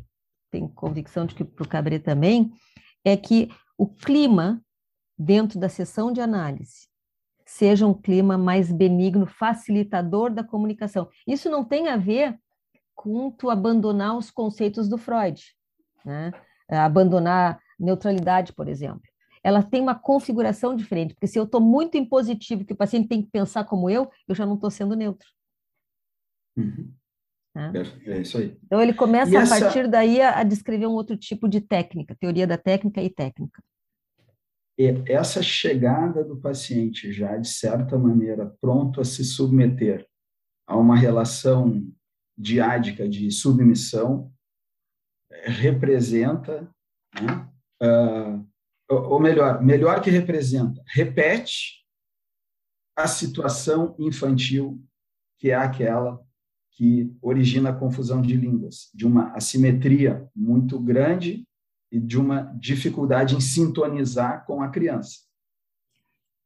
[0.51, 2.51] tenho convicção de que para o Cabré também,
[3.03, 4.61] é que o clima
[5.17, 6.87] dentro da sessão de análise
[7.45, 11.09] seja um clima mais benigno, facilitador da comunicação.
[11.25, 12.37] Isso não tem a ver
[12.93, 15.41] com tu abandonar os conceitos do Freud,
[16.03, 16.31] né?
[16.69, 19.01] abandonar neutralidade, por exemplo
[19.43, 23.21] ela tem uma configuração diferente, porque se eu estou muito impositivo, que o paciente tem
[23.21, 25.27] que pensar como eu, eu já não estou sendo neutro.
[26.57, 26.93] Uhum.
[27.55, 27.71] Né?
[28.05, 28.57] É isso aí.
[28.63, 29.59] Então ele começa e a essa...
[29.59, 33.63] partir daí a, a, descrever um outro tipo de técnica, teoria da técnica e técnica.
[34.77, 40.07] E essa chegada do paciente já, de certa maneira, pronto a se submeter
[40.67, 41.91] a uma relação
[42.37, 44.31] diádica de submissão,
[45.45, 46.69] representa
[47.19, 47.49] né,
[47.81, 48.47] uh,
[48.89, 51.85] ou melhor, melhor que representa, repete
[52.95, 54.81] a situação infantil
[55.37, 56.19] que é aquela
[56.71, 61.47] que origina a confusão de línguas, de uma assimetria muito grande
[61.91, 65.19] e de uma dificuldade em sintonizar com a criança.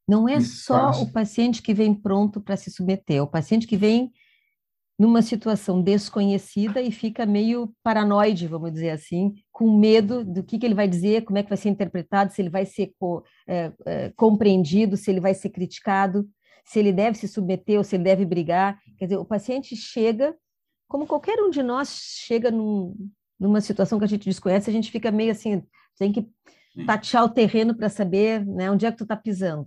[0.08, 1.02] Não é Isso só faz...
[1.02, 4.12] o paciente que vem pronto para se submeter, é o paciente que vem
[5.02, 10.66] numa situação desconhecida e fica meio paranoide, vamos dizer assim, com medo do que, que
[10.66, 13.72] ele vai dizer, como é que vai ser interpretado, se ele vai ser co, é,
[13.84, 16.30] é, compreendido, se ele vai ser criticado,
[16.64, 18.80] se ele deve se submeter ou se ele deve brigar.
[19.00, 20.36] Quer dizer, o paciente chega,
[20.88, 22.96] como qualquer um de nós chega num,
[23.40, 25.64] numa situação que a gente desconhece, a gente fica meio assim,
[25.98, 26.30] tem que
[26.86, 29.66] tatear o terreno para saber né, onde é que tu está pisando.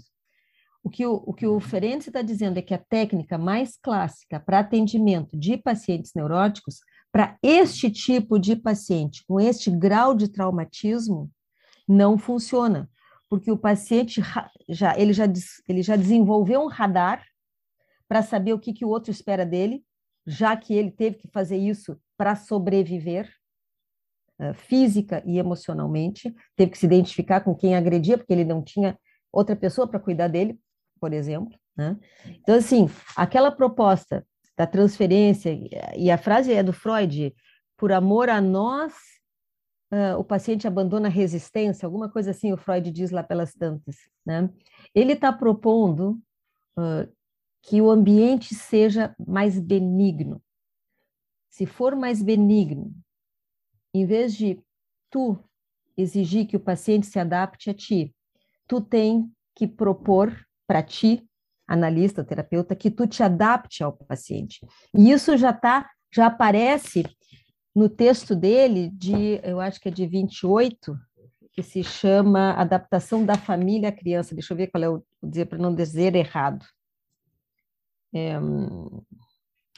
[0.84, 4.58] O que o, o, que o está dizendo é que a técnica mais clássica para
[4.58, 11.30] atendimento de pacientes neuróticos, para este tipo de paciente, com este grau de traumatismo,
[11.88, 12.90] não funciona,
[13.30, 14.20] porque o paciente
[14.68, 15.24] já ele já,
[15.66, 17.24] ele já desenvolveu um radar
[18.06, 19.82] para saber o que, que o outro espera dele,
[20.26, 23.32] já que ele teve que fazer isso para sobreviver,
[24.38, 28.98] uh, física e emocionalmente, teve que se identificar com quem agredia, porque ele não tinha
[29.32, 30.58] outra pessoa para cuidar dele,
[31.04, 31.54] por exemplo.
[31.76, 31.98] Né?
[32.40, 35.50] Então, assim, aquela proposta da transferência,
[35.94, 37.34] e a frase é do Freud,
[37.76, 38.94] por amor a nós,
[39.92, 43.96] uh, o paciente abandona a resistência, alguma coisa assim o Freud diz lá pelas tantas.
[44.24, 44.48] Né?
[44.94, 46.18] Ele está propondo
[46.78, 47.06] uh,
[47.62, 50.42] que o ambiente seja mais benigno.
[51.50, 52.94] Se for mais benigno,
[53.92, 54.58] em vez de
[55.10, 55.38] tu
[55.98, 58.16] exigir que o paciente se adapte a ti,
[58.66, 60.34] tu tem que propor
[60.74, 61.24] para ti,
[61.68, 64.66] analista, terapeuta, que tu te adapte ao paciente.
[64.92, 67.04] E isso já tá, já aparece
[67.72, 70.98] no texto dele de, eu acho que é de 28,
[71.52, 74.34] que se chama Adaptação da Família à Criança.
[74.34, 76.66] Deixa eu ver qual é o dizer para não dizer errado.
[78.12, 78.34] É,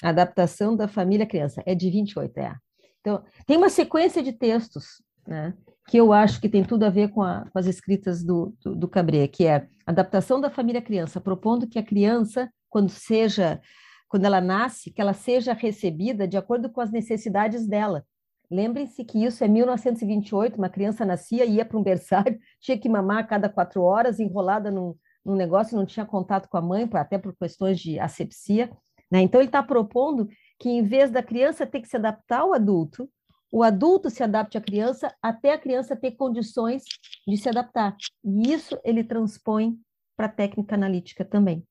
[0.03, 1.63] adaptação da Família à Criança.
[1.67, 2.57] É de 28, é.
[3.01, 5.55] Então, tem uma sequência de textos, né?
[5.87, 8.75] que eu acho que tem tudo a ver com, a, com as escritas do, do,
[8.75, 13.61] do Cabré, que é adaptação da família criança, propondo que a criança, quando seja,
[14.09, 18.05] quando ela nasce, que ela seja recebida de acordo com as necessidades dela.
[18.51, 23.19] Lembrem-se que isso é 1928, uma criança nascia, ia para um berçário, tinha que mamar
[23.19, 24.95] a cada quatro horas, enrolada num,
[25.25, 28.71] num negócio, não tinha contato com a mãe, até por questões de asepsia.
[29.11, 29.21] Né?
[29.21, 33.09] Então, ele está propondo que, em vez da criança ter que se adaptar ao adulto,
[33.57, 36.83] o adulto se adapte à criança até a criança ter condições
[37.27, 37.97] de se adaptar.
[38.23, 39.81] E isso ele transpõe
[40.15, 41.67] para a técnica analítica também.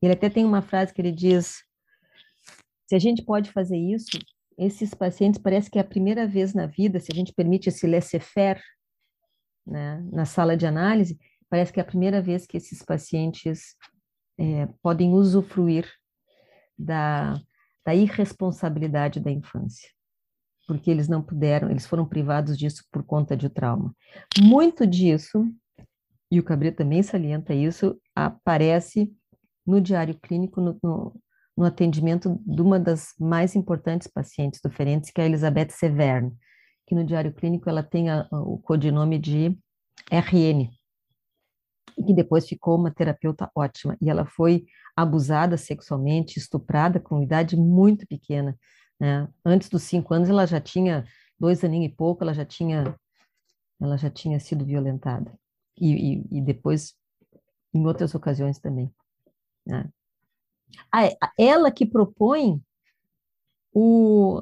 [0.00, 1.64] Ele até tem uma frase que ele diz:
[2.88, 4.16] se a gente pode fazer isso,
[4.56, 7.84] esses pacientes parece que é a primeira vez na vida, se a gente permite esse
[7.84, 8.62] laissez-faire
[9.66, 11.18] né, na sala de análise,
[11.50, 13.74] parece que é a primeira vez que esses pacientes
[14.38, 15.92] é, podem usufruir
[16.78, 17.34] da,
[17.84, 19.90] da irresponsabilidade da infância
[20.66, 23.94] porque eles não puderam, eles foram privados disso por conta de trauma.
[24.40, 25.46] Muito disso,
[26.30, 29.12] e o Cabrera também salienta isso, aparece
[29.66, 31.20] no diário clínico, no, no,
[31.56, 36.32] no, atendimento de uma das mais importantes pacientes do Ferenc, que é a Elizabeth Severn,
[36.86, 39.58] que no diário clínico ela tem a, o codinome de
[40.10, 40.70] RN,
[41.98, 43.96] e que depois ficou uma terapeuta ótima.
[44.00, 44.64] E ela foi
[44.96, 48.56] abusada sexualmente, estuprada com idade muito pequena.
[49.02, 49.28] Né?
[49.44, 51.04] Antes dos cinco anos, ela já tinha
[51.36, 52.96] dois aninhos e pouco, ela já tinha,
[53.80, 55.36] ela já tinha sido violentada.
[55.76, 56.94] E, e, e depois,
[57.74, 58.94] em outras ocasiões também.
[59.66, 59.90] Né?
[61.36, 62.62] ela que propõe
[63.74, 64.40] o.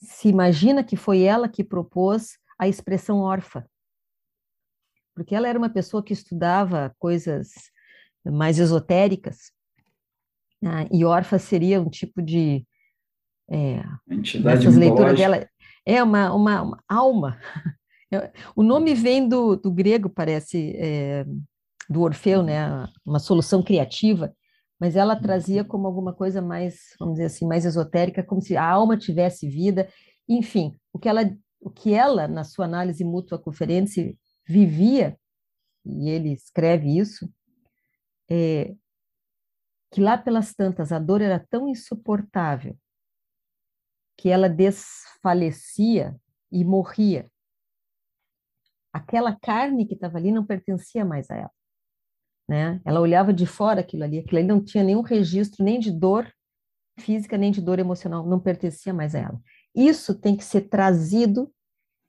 [0.00, 3.64] Se imagina que foi ela que propôs a expressão órfã.
[5.14, 7.52] Porque ela era uma pessoa que estudava coisas
[8.22, 9.50] mais esotéricas,
[10.60, 10.86] né?
[10.92, 12.67] e órfã seria um tipo de
[13.50, 15.48] é, Entidade essas leituras dela
[15.86, 17.38] é uma, uma, uma alma.
[18.56, 21.26] O nome vem do, do grego, parece, é,
[21.90, 22.88] do Orfeu, né?
[23.04, 24.34] Uma solução criativa,
[24.80, 28.64] mas ela trazia como alguma coisa mais, vamos dizer assim, mais esotérica, como se a
[28.64, 29.86] alma tivesse vida.
[30.26, 31.20] Enfim, o que ela,
[31.60, 34.16] o que ela na sua análise mútua conferência
[34.48, 35.14] vivia,
[35.84, 37.30] e ele escreve isso,
[38.30, 38.74] é,
[39.92, 42.74] que lá pelas tantas a dor era tão insuportável
[44.18, 46.14] que ela desfalecia
[46.50, 47.30] e morria.
[48.92, 51.52] Aquela carne que estava ali não pertencia mais a ela.
[52.48, 52.80] Né?
[52.84, 56.30] Ela olhava de fora aquilo ali, aquilo ali não tinha nenhum registro nem de dor
[56.98, 59.40] física, nem de dor emocional, não pertencia mais a ela.
[59.74, 61.52] Isso tem que ser trazido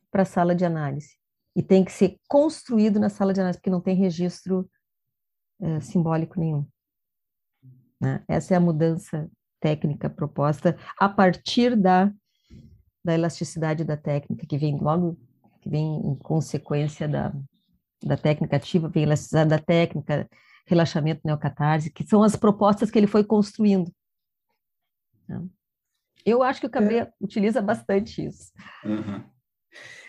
[0.09, 1.15] para a sala de análise
[1.55, 4.67] e tem que ser construído na sala de análise, porque não tem registro
[5.61, 6.65] é, simbólico nenhum.
[8.01, 8.23] Né?
[8.27, 12.11] Essa é a mudança técnica proposta a partir da,
[13.03, 15.17] da elasticidade da técnica, que vem logo,
[15.61, 17.33] que vem em consequência da,
[18.03, 20.29] da técnica ativa, vem elasticidade da técnica,
[20.65, 23.91] relaxamento neocatarse, que são as propostas que ele foi construindo.
[25.27, 25.43] Né?
[26.25, 27.11] Eu acho que o Cabré é.
[27.19, 28.51] utiliza bastante isso.
[28.83, 29.23] Uhum.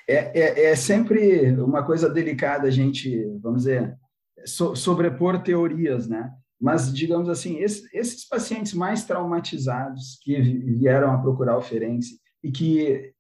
[0.07, 3.97] É, é, é, sempre uma coisa delicada a gente, vamos dizer,
[4.45, 6.33] so, sobrepor teorias, né?
[6.61, 12.05] Mas, digamos assim, esses, esses pacientes mais traumatizados que vieram a procurar o Ferenc
[12.43, 13.13] e que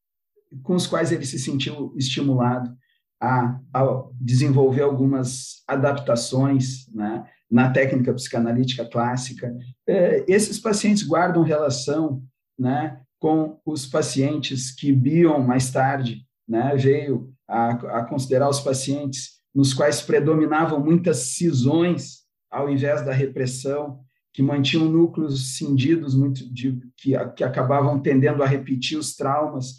[0.62, 2.76] com os quais ele se sentiu estimulado
[3.20, 9.56] a, a desenvolver algumas adaptações né, na técnica psicanalítica clássica.
[9.86, 12.22] É, esses pacientes guardam relação
[12.58, 19.40] né, com os pacientes que Bion, mais tarde, né, veio a, a considerar os pacientes
[19.54, 22.19] nos quais predominavam muitas cisões
[22.50, 24.00] ao invés da repressão,
[24.32, 29.76] que mantinham núcleos cindidos muito de, que, que acabavam tendendo a repetir os traumas.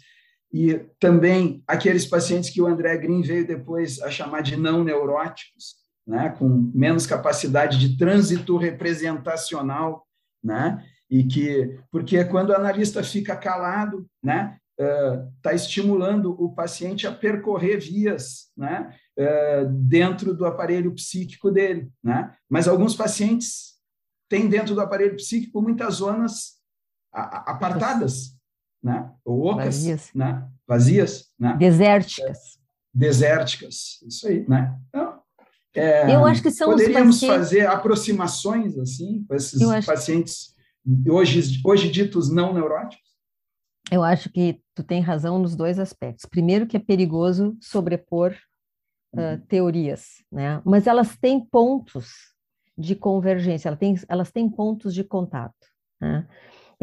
[0.52, 5.76] E também aqueles pacientes que o André Green veio depois a chamar de não neuróticos,
[6.06, 10.06] né, com menos capacidade de trânsito representacional,
[10.42, 14.58] né, e que porque quando o analista fica calado, né,
[15.36, 22.34] está estimulando o paciente a percorrer vias, né, uh, dentro do aparelho psíquico dele, né,
[22.48, 23.72] mas alguns pacientes
[24.28, 26.62] têm dentro do aparelho psíquico muitas zonas
[27.12, 28.34] apartadas,
[28.82, 29.12] né?
[29.24, 30.48] Ocas, vazias, né?
[30.66, 31.56] Vazias, né?
[31.58, 32.58] Desérticas.
[32.94, 34.74] Desérticas, isso aí, né?
[34.88, 35.20] Então,
[35.74, 37.36] é, eu acho que são poderíamos pacientes...
[37.36, 40.54] fazer aproximações assim com esses pacientes
[41.08, 43.11] hoje hoje ditos não neuróticos.
[43.92, 46.24] Eu acho que tu tem razão nos dois aspectos.
[46.24, 48.34] Primeiro que é perigoso sobrepor
[49.14, 50.62] uh, teorias, né?
[50.64, 52.32] Mas elas têm pontos
[52.76, 55.54] de convergência, elas têm, elas têm pontos de contato.
[56.00, 56.26] Né?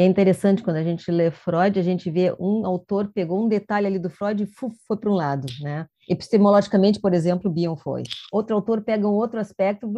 [0.02, 3.86] é interessante quando a gente lê Freud, a gente vê um autor pegou um detalhe
[3.86, 4.48] ali do Freud e
[4.88, 5.88] foi para um lado, né?
[6.08, 8.04] Epistemologicamente, por exemplo, Bion foi.
[8.32, 9.92] Outro autor pega um outro aspecto,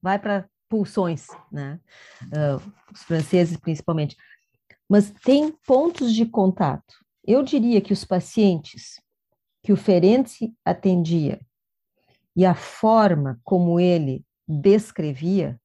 [0.00, 1.80] vai para pulsões, né?
[2.22, 4.16] Uh, os franceses principalmente.
[4.88, 6.94] Mas tem pontos de contato.
[7.24, 9.00] Eu diria que os pacientes
[9.62, 11.40] que o Ferenczi atendia
[12.34, 15.60] e a forma como ele descrevia,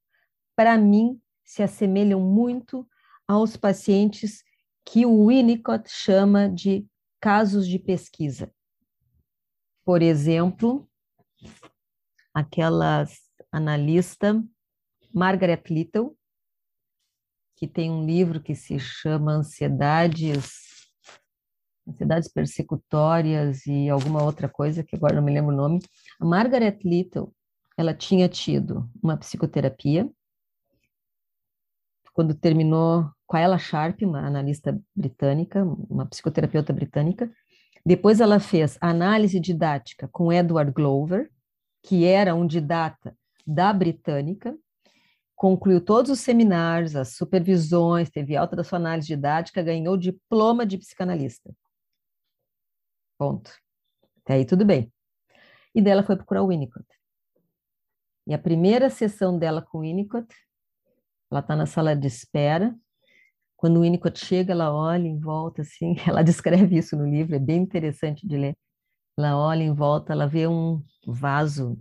[0.55, 2.87] para mim, se assemelham muito
[3.27, 4.43] aos pacientes
[4.85, 6.85] que o Winnicott chama de
[7.21, 8.51] casos de pesquisa.
[9.85, 10.89] Por exemplo,
[12.33, 13.05] aquela
[13.51, 14.43] analista
[15.13, 16.17] Margaret Little,
[17.63, 20.59] que tem um livro que se chama Ansiedades,
[21.87, 25.79] Ansiedades Persecutórias e alguma outra coisa, que agora não me lembro o nome.
[26.19, 27.33] A Margaret Little,
[27.77, 30.09] ela tinha tido uma psicoterapia
[32.13, 37.31] quando terminou com a Ella Sharp, uma analista britânica, uma psicoterapeuta britânica.
[37.85, 41.31] Depois ela fez análise didática com Edward Glover,
[41.81, 44.53] que era um didata da britânica,
[45.43, 50.77] concluiu todos os seminários, as supervisões, teve alta da sua análise didática, ganhou diploma de
[50.77, 51.53] psicanalista.
[53.17, 53.51] Ponto.
[54.21, 54.89] Até aí tudo bem.
[55.75, 56.87] E dela foi procurar o Winnicott.
[58.25, 60.33] E a primeira sessão dela com o Winnicott
[61.29, 62.73] ela está na sala de espera.
[63.57, 67.39] Quando o Winnicott chega, ela olha em volta, assim, ela descreve isso no livro, é
[67.39, 68.55] bem interessante de ler.
[69.17, 71.77] Ela olha em volta, ela vê um vaso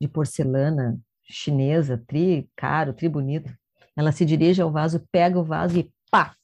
[0.00, 3.52] de porcelana chinesa, tri caro, tri bonito.
[3.96, 6.36] Ela se dirige ao vaso, pega o vaso e pá,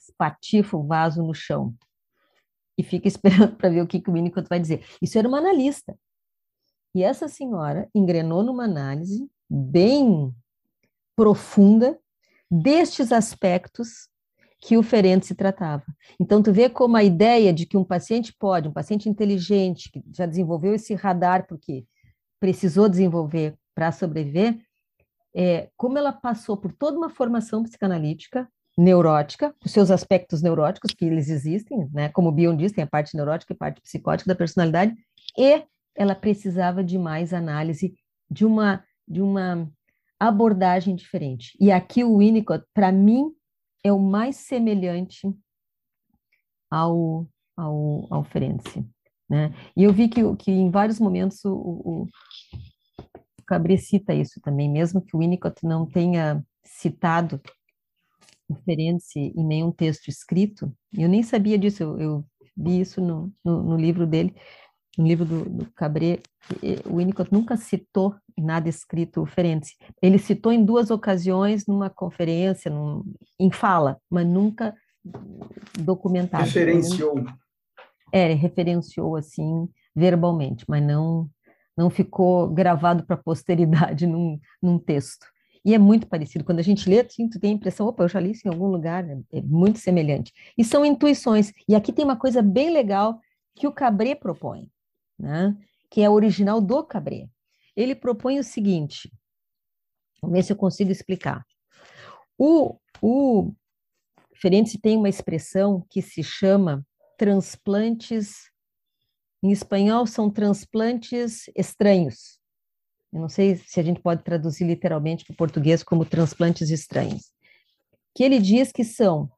[0.00, 1.74] espatifa o vaso no chão.
[2.78, 4.84] E fica esperando para ver o que, que o Winnicott vai dizer.
[5.00, 5.96] Isso era uma analista.
[6.94, 10.32] E essa senhora engrenou numa análise bem
[11.16, 11.98] profunda
[12.50, 14.08] destes aspectos
[14.60, 15.84] que o Ferenc se tratava.
[16.18, 20.02] Então, tu vê como a ideia de que um paciente pode, um paciente inteligente, que
[20.10, 21.84] já desenvolveu esse radar porque
[22.40, 24.58] precisou desenvolver para sobreviver,
[25.34, 31.04] é, como ela passou por toda uma formação psicanalítica, neurótica, os seus aspectos neuróticos, que
[31.04, 32.08] eles existem, né?
[32.08, 34.94] como o Bion diz, tem a parte neurótica e a parte psicótica da personalidade,
[35.38, 37.94] e ela precisava de mais análise,
[38.30, 39.70] de uma, de uma
[40.18, 41.56] abordagem diferente.
[41.60, 43.32] E aqui o Winnicott, para mim,
[43.84, 45.32] é o mais semelhante
[46.70, 48.84] ao, ao, ao Ferenczi.
[49.28, 49.54] Né?
[49.76, 52.06] E eu vi que, que em vários momentos o, o,
[53.44, 57.40] o Cabret cita isso também, mesmo que o Winnicott não tenha citado
[58.48, 62.24] o Ferenczi em nenhum texto escrito, eu nem sabia disso, eu, eu
[62.56, 64.34] vi isso no, no, no livro dele,
[64.96, 66.22] no livro do, do Cabret,
[66.86, 69.76] o Winnicott nunca citou nada escrito o Ferenczi.
[70.00, 73.02] Ele citou em duas ocasiões numa conferência, num,
[73.38, 74.74] em fala, mas nunca
[75.78, 76.44] documentado.
[76.44, 77.24] Referenciou.
[78.12, 81.28] É, referenciou assim verbalmente, mas não
[81.76, 85.26] não ficou gravado para a posteridade num, num texto.
[85.64, 86.44] E é muito parecido.
[86.44, 88.50] Quando a gente lê, assim, tu tem a impressão, opa, eu já li isso em
[88.50, 89.22] algum lugar, né?
[89.32, 90.32] é muito semelhante.
[90.58, 91.52] E são intuições.
[91.66, 93.18] E aqui tem uma coisa bem legal
[93.54, 94.68] que o Cabré propõe
[95.18, 95.56] né?
[95.90, 97.28] que é original do Cabré.
[97.76, 99.12] Ele propõe o seguinte,
[100.20, 101.44] vamos ver se eu consigo explicar.
[102.38, 103.52] O, o
[104.34, 106.84] Ferenczi tem uma expressão que se chama
[107.16, 108.50] transplantes.
[109.44, 112.40] Em espanhol, são transplantes estranhos.
[113.12, 117.30] Eu não sei se a gente pode traduzir literalmente para o português como transplantes estranhos.
[118.14, 119.30] Que ele diz que são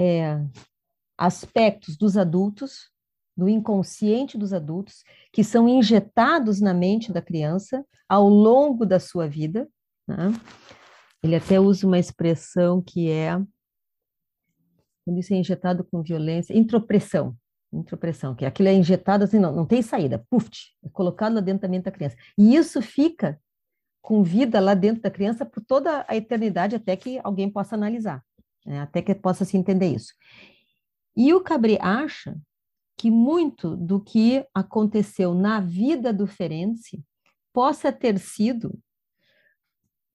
[0.00, 0.44] é,
[1.16, 2.90] aspectos dos adultos,
[3.36, 9.28] do inconsciente dos adultos, que são injetados na mente da criança ao longo da sua
[9.28, 9.68] vida.
[10.08, 10.32] Né?
[11.22, 13.40] Ele até usa uma expressão que é
[15.04, 17.36] quando isso é injetado com violência, intropressão,
[17.78, 20.48] intropressão, que aquilo é injetado assim, não, não tem saída, puf,
[20.84, 22.16] é colocado lá dentro da mente da criança.
[22.38, 23.40] E isso fica
[24.02, 28.22] com vida lá dentro da criança por toda a eternidade até que alguém possa analisar,
[28.66, 28.80] né?
[28.80, 30.12] até que possa se entender isso.
[31.16, 32.36] E o Cabri acha
[32.96, 37.04] que muito do que aconteceu na vida do Ferenci
[37.52, 38.78] possa ter sido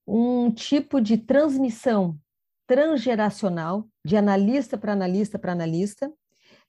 [0.05, 2.17] um tipo de transmissão
[2.67, 6.11] transgeracional, de analista para analista para analista,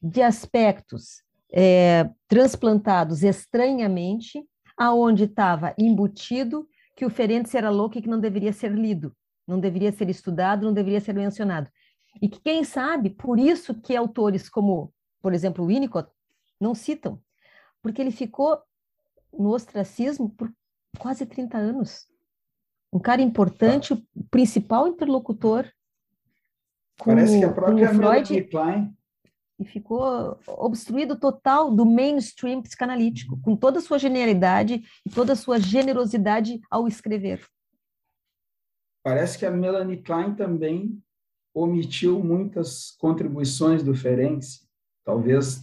[0.01, 1.22] de aspectos
[1.53, 4.44] é, transplantados estranhamente,
[4.76, 9.14] aonde estava embutido que o Ferenc era louco e que não deveria ser lido,
[9.46, 11.68] não deveria ser estudado, não deveria ser mencionado.
[12.20, 16.11] E que, quem sabe, por isso que autores como, por exemplo, Winnicott
[16.61, 17.20] não citam,
[17.82, 18.59] porque ele ficou
[19.32, 20.53] no ostracismo por
[20.98, 22.09] quase 30 anos.
[22.92, 25.70] Um cara importante, o principal interlocutor
[26.98, 28.94] com, Parece que a própria Freud Klein
[29.61, 35.37] e ficou obstruído total do mainstream psicanalítico, com toda a sua genialidade e toda a
[35.37, 37.47] sua generosidade ao escrever.
[39.05, 40.99] Parece que a Melanie Klein também
[41.55, 44.45] omitiu muitas contribuições do Ferenc,
[45.05, 45.63] talvez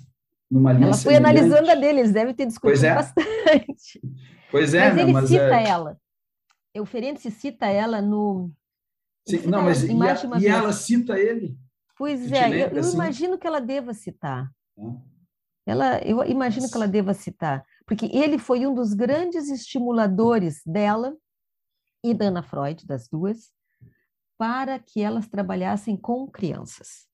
[0.50, 1.38] numa linha Ela foi semelhante.
[1.40, 2.96] analisando a deles, deve ter discutido é.
[2.96, 4.02] bastante.
[4.52, 5.68] Pois é, mas não, ele mas cita é...
[5.68, 6.00] ela.
[6.80, 8.52] O Ferenc cita ela no
[9.28, 11.58] Sim, não, mas e, a, e ela cita ele?
[11.98, 12.94] Pois é, lembra, eu, eu assim?
[12.94, 14.52] imagino que ela deva citar.
[15.66, 16.72] Ela, eu imagino Nossa.
[16.72, 21.16] que ela deva citar, porque ele foi um dos grandes estimuladores dela
[22.04, 23.52] e da Ana Freud, das duas,
[24.38, 27.08] para que elas trabalhassem com crianças.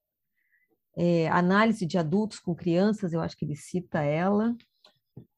[0.96, 4.56] É, análise de adultos com crianças, eu acho que ele cita ela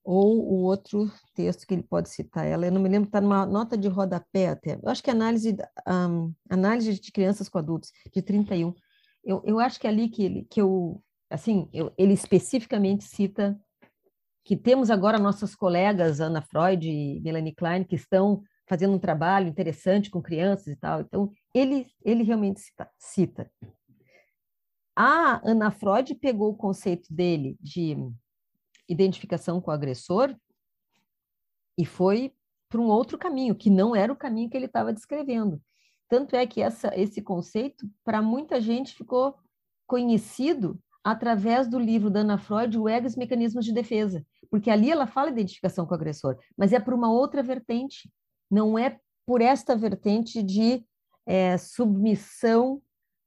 [0.03, 3.45] ou o outro texto que ele pode citar ela, eu não me lembro, está numa
[3.45, 7.91] nota de rodapé até, eu acho que é análise, um, análise de crianças com adultos,
[8.13, 8.73] de 31,
[9.25, 13.59] eu, eu acho que é ali que ele, que eu, assim, eu, ele especificamente cita
[14.43, 19.47] que temos agora nossas colegas Ana Freud e Melanie Klein que estão fazendo um trabalho
[19.47, 23.51] interessante com crianças e tal, então ele, ele realmente cita, cita.
[24.95, 27.97] A Ana Freud pegou o conceito dele de
[28.87, 30.35] identificação com o agressor
[31.77, 32.33] e foi
[32.69, 35.61] para um outro caminho, que não era o caminho que ele estava descrevendo.
[36.07, 39.35] Tanto é que essa, esse conceito, para muita gente, ficou
[39.87, 44.69] conhecido através do livro da Ana Freud, O Ego e os Mecanismos de Defesa, porque
[44.69, 48.11] ali ela fala identificação com o agressor, mas é por uma outra vertente,
[48.49, 50.83] não é por esta vertente de
[51.25, 52.81] é, submissão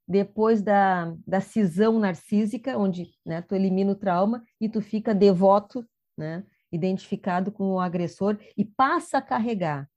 [0.07, 5.87] depois da, da cisão narcísica, onde né, tu elimina o trauma e tu fica devoto,
[6.16, 9.89] né, identificado com o agressor e passa a carregar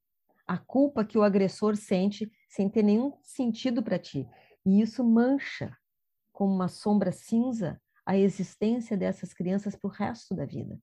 [0.52, 4.28] a culpa que o agressor sente sem ter nenhum sentido para ti.
[4.66, 5.74] E isso mancha
[6.34, 10.78] como uma sombra cinza a existência dessas crianças para o resto da vida.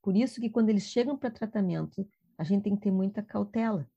[0.00, 3.90] Por isso que quando eles chegam para tratamento, a gente tem que ter muita cautela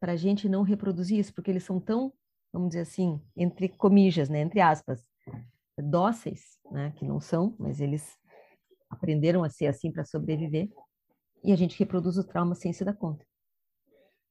[0.00, 2.10] para a gente não reproduzir isso, porque eles são tão
[2.50, 5.06] vamos dizer assim, entre comillas, né, entre aspas,
[5.76, 8.18] dóceis, né, que não são, mas eles
[8.88, 10.70] aprenderam a ser assim para sobreviver,
[11.44, 13.25] e a gente reproduz o trauma sem se dar conta.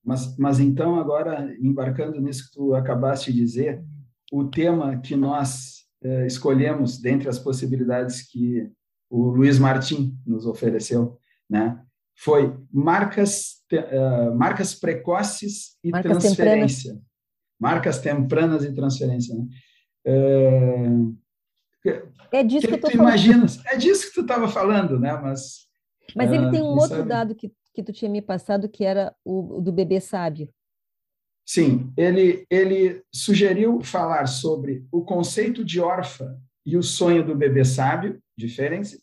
[0.05, 3.83] Mas, mas então, agora, embarcando nisso que tu acabaste de dizer,
[4.31, 8.69] o tema que nós eh, escolhemos dentre as possibilidades que
[9.09, 11.17] o Luiz Martin nos ofereceu,
[11.49, 11.81] né,
[12.17, 16.93] foi marcas, uh, marcas precoces e marcas transferência.
[16.93, 17.15] Tempranas
[17.59, 19.35] marcas tempranas de transferência.
[19.35, 19.45] Né?
[20.05, 23.63] É, é disso que, que tu imaginas.
[23.65, 25.13] É disso que tu estava falando, né?
[25.21, 25.67] Mas,
[26.15, 27.09] Mas ele uh, tem um outro sabe?
[27.09, 30.49] dado que, que tu tinha me passado, que era o, o do bebê sábio.
[31.45, 37.63] Sim, ele, ele sugeriu falar sobre o conceito de órfã e o sonho do bebê
[37.63, 38.97] sábio, diferença,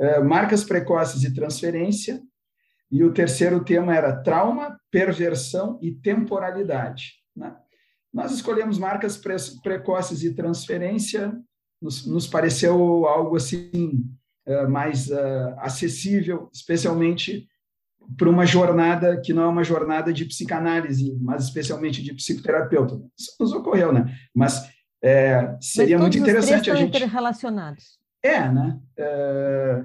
[0.00, 2.20] uh, marcas precoces e transferência,
[2.90, 7.14] e o terceiro tema era trauma, perversão e temporalidade.
[7.34, 7.54] Né?
[8.12, 11.32] Nós escolhemos marcas pre precoces e transferência,
[11.80, 14.04] nos, nos pareceu algo assim
[14.48, 17.46] uh, mais uh, acessível, especialmente
[18.16, 23.00] para uma jornada que não é uma jornada de psicanálise, mas especialmente de psicoterapeuta.
[23.18, 24.14] Isso nos ocorreu, né?
[24.34, 26.96] Mas É, seria muito interessante a gente.
[26.96, 27.98] interrelacionados.
[28.22, 28.80] É, né?
[28.96, 29.84] É...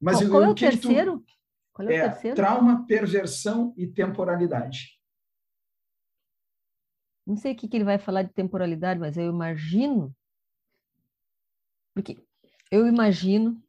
[0.00, 1.18] Mas qual, qual é o terceiro?
[1.18, 1.32] Tu...
[1.72, 2.36] Qual é, é o terceiro?
[2.36, 4.98] Trauma, perversão e temporalidade.
[7.26, 10.14] Não sei o que, que ele vai falar de temporalidade, mas eu imagino.
[11.94, 12.22] Porque
[12.70, 13.60] eu imagino,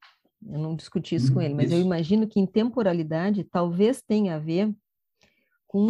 [0.47, 1.75] eu não discuti isso com ele, mas isso.
[1.75, 4.73] eu imagino que em temporalidade talvez tenha a ver
[5.67, 5.89] com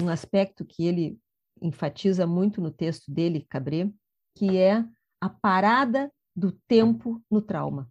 [0.00, 1.18] um aspecto que ele
[1.60, 3.90] enfatiza muito no texto dele, Cabré,
[4.34, 4.84] que é
[5.20, 7.90] a parada do tempo no trauma.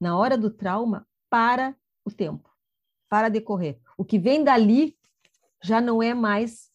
[0.00, 1.74] Na hora do trauma, para
[2.04, 2.50] o tempo,
[3.08, 3.78] para decorrer.
[3.96, 4.96] O que vem dali
[5.62, 6.70] já não é mais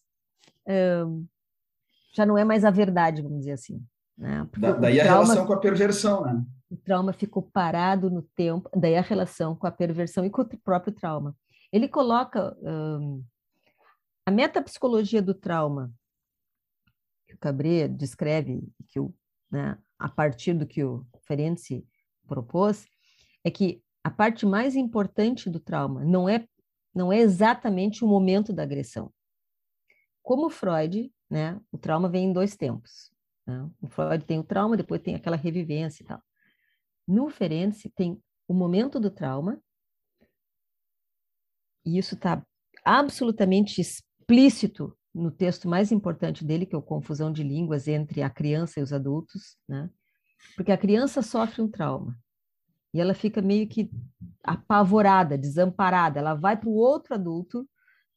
[2.13, 3.83] já não é mais a verdade, vamos dizer assim.
[4.17, 4.47] Né?
[4.57, 6.45] Da, daí a relação com a perversão, né?
[6.69, 10.57] O trauma ficou parado no tempo, daí a relação com a perversão e com o
[10.59, 11.35] próprio trauma.
[11.71, 13.23] Ele coloca um,
[14.25, 15.91] a metapsicologia do trauma,
[17.27, 19.13] que o Cabré descreve, que o,
[19.51, 21.85] né, a partir do que o Ferenczi
[22.27, 22.85] propôs,
[23.43, 26.47] é que a parte mais importante do trauma não é,
[26.93, 29.11] não é exatamente o momento da agressão.
[30.21, 33.11] Como Freud, né, o trauma vem em dois tempos.
[33.45, 33.69] Né?
[33.81, 36.21] O Freud tem o trauma, depois tem aquela revivência e tal.
[37.09, 39.59] No Ferenczi tem o momento do trauma,
[41.83, 42.45] e isso está
[42.85, 48.29] absolutamente explícito no texto mais importante dele, que é o Confusão de Línguas entre a
[48.29, 49.89] criança e os adultos, né?
[50.55, 52.15] Porque a criança sofre um trauma
[52.93, 53.89] e ela fica meio que
[54.43, 56.19] apavorada, desamparada.
[56.19, 57.67] Ela vai para o outro adulto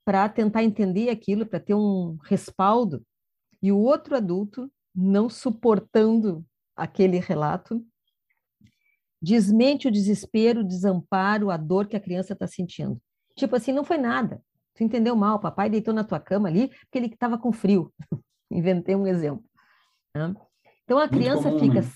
[0.04, 3.02] para tentar entender aquilo, para ter um respaldo.
[3.62, 6.44] E o outro adulto, não suportando
[6.76, 7.82] aquele relato,
[9.22, 13.00] desmente o desespero, o desamparo, a dor que a criança está sentindo.
[13.36, 14.42] Tipo assim, não foi nada.
[14.74, 17.92] Tu entendeu mal, papai deitou na tua cama ali porque ele estava com frio.
[18.50, 19.44] Inventei um exemplo.
[20.14, 20.34] Né?
[20.84, 21.88] Então a criança fica né?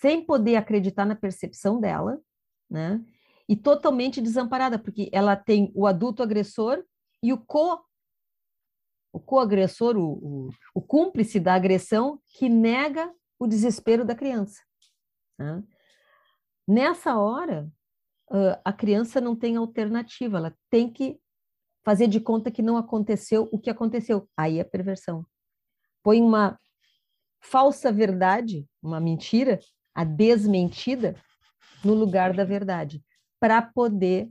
[0.00, 2.20] sem poder acreditar na percepção dela,
[2.68, 3.00] né?
[3.48, 6.82] E totalmente desamparada, porque ela tem o adulto agressor
[7.22, 7.80] e o co
[9.14, 14.62] o coagressor, o, o, o cúmplice da agressão que nega o desespero da criança.
[15.38, 15.62] Né?
[16.72, 17.70] Nessa hora,
[18.64, 21.20] a criança não tem alternativa, ela tem que
[21.84, 24.26] fazer de conta que não aconteceu o que aconteceu.
[24.34, 25.26] Aí é perversão.
[26.02, 26.58] Põe uma
[27.42, 29.60] falsa verdade, uma mentira,
[29.94, 31.14] a desmentida,
[31.84, 33.04] no lugar da verdade,
[33.38, 34.30] para poder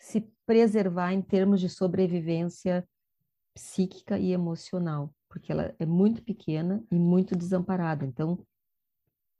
[0.00, 2.88] se preservar em termos de sobrevivência
[3.52, 8.04] psíquica e emocional, porque ela é muito pequena e muito desamparada.
[8.04, 8.38] Então,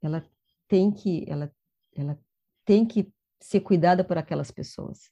[0.02, 0.24] ela
[0.66, 1.48] tem que ela
[1.94, 2.18] ela
[2.64, 3.10] tem que
[3.40, 5.10] ser cuidada por aquelas pessoas.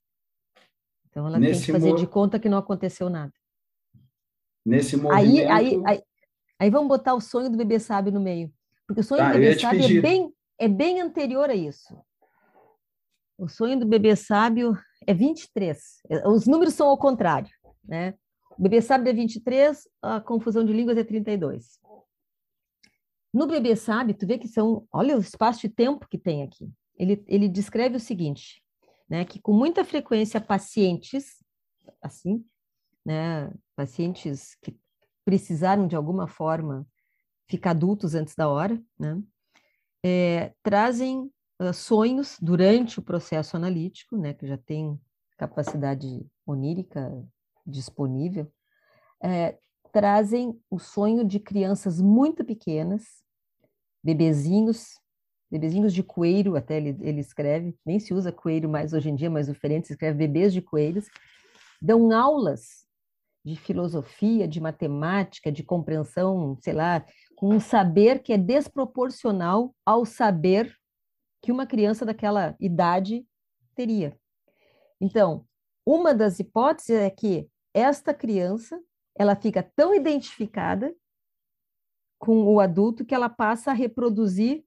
[1.09, 1.97] Então ela Nesse tem que fazer mo...
[1.97, 3.33] de conta que não aconteceu nada.
[4.65, 5.17] Nesse movimento...
[5.17, 6.03] Aí, aí, aí,
[6.59, 8.53] aí vamos botar o sonho do bebê sábio no meio.
[8.87, 11.97] Porque o sonho tá, do bebê sábio é bem, é bem anterior a isso.
[13.39, 16.03] O sonho do bebê sábio é 23.
[16.27, 17.51] Os números são ao contrário,
[17.83, 18.15] né?
[18.59, 21.81] O bebê sábio é 23, a confusão de línguas é 32.
[23.33, 26.71] No bebê sábio, tu vê que são, olha o espaço de tempo que tem aqui.
[27.01, 28.63] Ele, ele descreve o seguinte:
[29.09, 31.43] né, que com muita frequência pacientes,
[32.03, 32.45] assim,
[33.03, 34.79] né, pacientes que
[35.25, 36.87] precisaram de alguma forma
[37.49, 39.19] ficar adultos antes da hora, né,
[40.05, 45.01] é, trazem uh, sonhos durante o processo analítico, né, que já tem
[45.39, 47.27] capacidade onírica
[47.67, 48.53] disponível,
[49.23, 49.59] é,
[49.91, 53.25] trazem o sonho de crianças muito pequenas,
[54.05, 55.01] bebezinhos
[55.51, 59.29] bebezinhos de coelho, até ele, ele escreve, nem se usa coelho mais hoje em dia,
[59.29, 61.09] mas o Ferenc escreve bebês de coelhos,
[61.83, 62.87] dão aulas
[63.45, 67.05] de filosofia, de matemática, de compreensão, sei lá,
[67.37, 70.75] com um saber que é desproporcional ao saber
[71.43, 73.27] que uma criança daquela idade
[73.75, 74.17] teria.
[75.01, 75.47] Então,
[75.87, 78.79] uma das hipóteses é que esta criança,
[79.19, 80.95] ela fica tão identificada
[82.19, 84.63] com o adulto que ela passa a reproduzir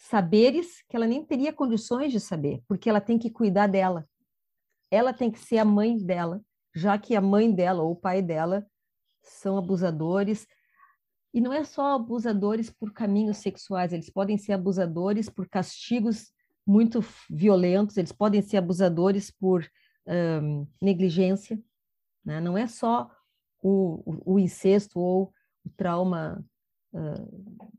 [0.00, 4.08] saberes que ela nem teria condições de saber, porque ela tem que cuidar dela.
[4.90, 6.42] Ela tem que ser a mãe dela,
[6.74, 8.66] já que a mãe dela ou o pai dela
[9.22, 10.46] são abusadores.
[11.34, 16.32] E não é só abusadores por caminhos sexuais, eles podem ser abusadores por castigos
[16.66, 19.68] muito violentos, eles podem ser abusadores por
[20.80, 21.62] negligência.
[22.24, 22.40] Né?
[22.40, 23.08] Não é só
[23.62, 25.32] o, o, o incesto ou
[25.64, 26.44] o trauma
[26.92, 27.72] uh,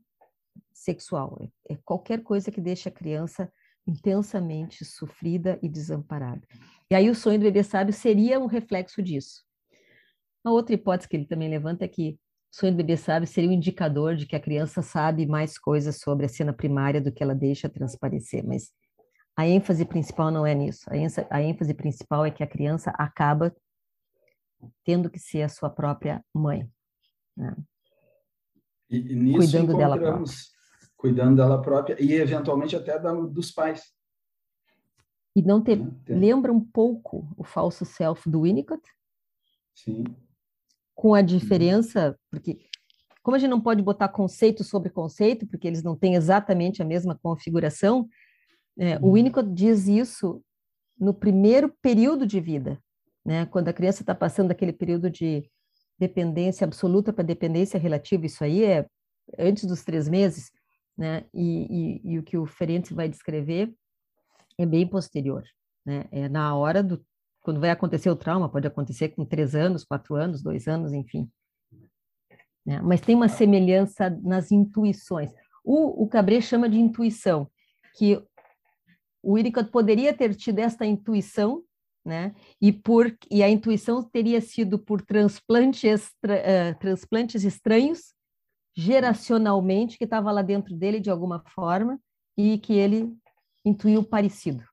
[0.82, 3.50] sexual, é, é qualquer coisa que deixe a criança
[3.86, 6.46] intensamente sofrida e desamparada.
[6.90, 9.42] E aí o sonho do bebê sábio seria um reflexo disso.
[10.44, 12.18] Uma outra hipótese que ele também levanta é que
[12.50, 16.26] sonho do bebê sabe seria um indicador de que a criança sabe mais coisas sobre
[16.26, 18.70] a cena primária do que ela deixa transparecer, mas
[19.36, 20.84] a ênfase principal não é nisso.
[20.88, 23.54] A ênfase, a ênfase principal é que a criança acaba
[24.84, 26.70] tendo que ser a sua própria mãe.
[27.36, 27.56] Né?
[28.90, 30.24] E, e nisso cuidando dela própria.
[31.02, 33.92] Cuidando dela própria e, eventualmente, até da, dos pais.
[35.34, 35.76] E não ter...
[35.76, 35.92] Né?
[36.08, 38.82] Lembra um pouco o falso self do Winnicott?
[39.74, 40.04] Sim
[40.94, 42.58] com a diferença, porque
[43.22, 46.84] como a gente não pode botar conceito sobre conceito, porque eles não têm exatamente a
[46.84, 48.08] mesma configuração,
[48.78, 49.12] é, o uhum.
[49.14, 50.42] Winnicott diz isso
[50.98, 52.78] no primeiro período de vida,
[53.24, 53.46] né?
[53.46, 55.48] Quando a criança está passando aquele período de
[55.98, 58.86] dependência absoluta para dependência relativa, isso aí é
[59.38, 60.50] antes dos três meses,
[60.96, 61.24] né?
[61.32, 63.72] E, e, e o que o Ferenczi vai descrever
[64.58, 65.42] é bem posterior,
[65.84, 66.04] né?
[66.10, 67.04] É na hora do
[67.42, 71.28] quando vai acontecer o trauma, pode acontecer com três anos, quatro anos, dois anos, enfim.
[72.64, 72.80] Né?
[72.80, 75.32] Mas tem uma semelhança nas intuições.
[75.64, 77.50] O, o Cabré chama de intuição,
[77.96, 78.22] que
[79.22, 81.62] o Winnicott poderia ter tido esta intuição,
[82.04, 82.34] né?
[82.60, 88.12] E por e a intuição teria sido por transplantes uh, transplantes estranhos,
[88.74, 92.00] geracionalmente que estava lá dentro dele de alguma forma
[92.36, 93.16] e que ele
[93.64, 94.64] intuiu parecido.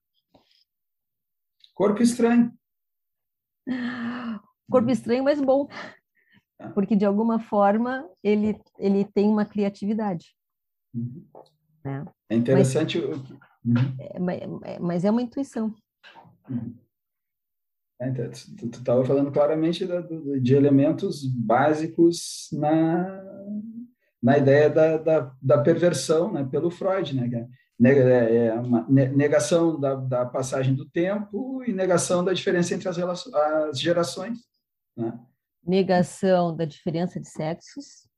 [1.73, 2.53] Corpo estranho.
[4.69, 5.67] Corpo estranho, mas bom.
[6.57, 6.69] Tá.
[6.71, 10.35] Porque, de alguma forma, ele, ele tem uma criatividade.
[10.93, 11.25] Uhum.
[11.83, 12.05] Né?
[12.29, 12.99] É interessante.
[13.63, 14.59] Mas, uhum.
[14.63, 15.73] é, mas é uma intuição.
[16.49, 16.75] Uhum.
[18.01, 18.29] É, então,
[18.71, 23.21] tu estava falando claramente da, de elementos básicos na,
[24.21, 27.47] na ideia da, da, da perversão né, pelo Freud, né?
[27.81, 32.97] É, é uma negação da, da, passagem do tempo e negação da diferença entre as,
[32.97, 34.39] as gerações.
[34.97, 35.17] Né?
[35.65, 38.09] Negação da diferença de sexos,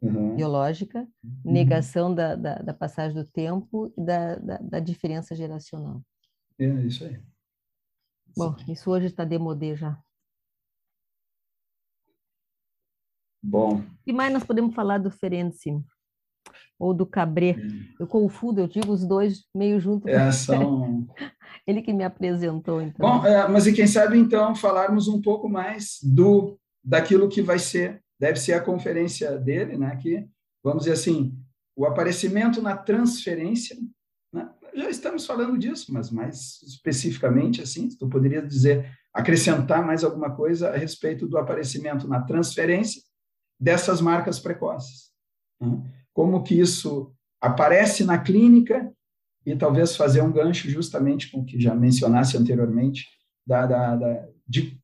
[0.00, 0.36] uhum.
[0.36, 1.52] biológica, uhum.
[1.52, 6.00] negação da, da, da, passagem do tempo e da, da, diferença geracional.
[6.56, 7.20] É isso aí.
[8.36, 10.00] Bom, isso hoje está demodê já.
[13.50, 13.78] Bom.
[13.78, 15.74] O que mais nós podemos falar do Ferenczi?
[16.80, 17.56] ou do Cabré.
[18.00, 20.10] Eu confundo, eu digo os dois meio juntos.
[20.10, 21.06] É, são...
[21.66, 23.20] Ele que me apresentou, então.
[23.20, 27.58] Bom, é, mas e quem sabe, então, falarmos um pouco mais do daquilo que vai
[27.58, 30.26] ser, deve ser a conferência dele, né, que,
[30.64, 31.38] vamos dizer assim,
[31.76, 33.76] o aparecimento na transferência,
[34.32, 40.34] né, já estamos falando disso, mas mais especificamente, assim, tu poderia dizer, acrescentar mais alguma
[40.34, 43.02] coisa a respeito do aparecimento na transferência
[43.60, 45.10] dessas marcas precoces.
[45.60, 45.68] Né?
[46.12, 48.94] como que isso aparece na clínica
[49.46, 53.08] e talvez fazer um gancho justamente com o que já mencionasse anteriormente,
[53.46, 54.78] da, da, da de,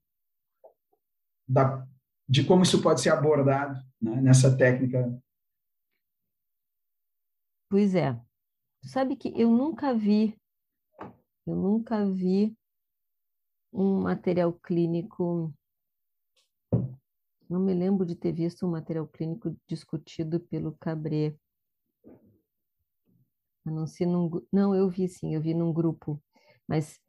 [1.46, 1.86] da,
[2.28, 5.14] de como isso pode ser abordado né, nessa técnica.
[7.68, 8.18] Pois é.
[8.82, 10.34] Sabe que eu nunca vi,
[11.46, 12.56] eu nunca vi
[13.72, 15.52] um material clínico
[17.49, 21.34] não me lembro de ter visto um material clínico discutido pelo Cabré.
[23.64, 24.30] Não num...
[24.53, 26.22] Não, eu vi sim, eu vi num grupo,
[26.68, 27.01] mas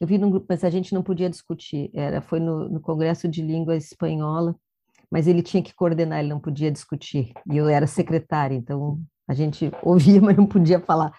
[0.00, 1.90] eu vi num grupo, mas a gente não podia discutir.
[1.94, 4.54] Era, foi no, no Congresso de Língua Espanhola,
[5.10, 7.32] mas ele tinha que coordenar, ele não podia discutir.
[7.50, 11.12] E eu era secretária, então a gente ouvia, mas não podia falar.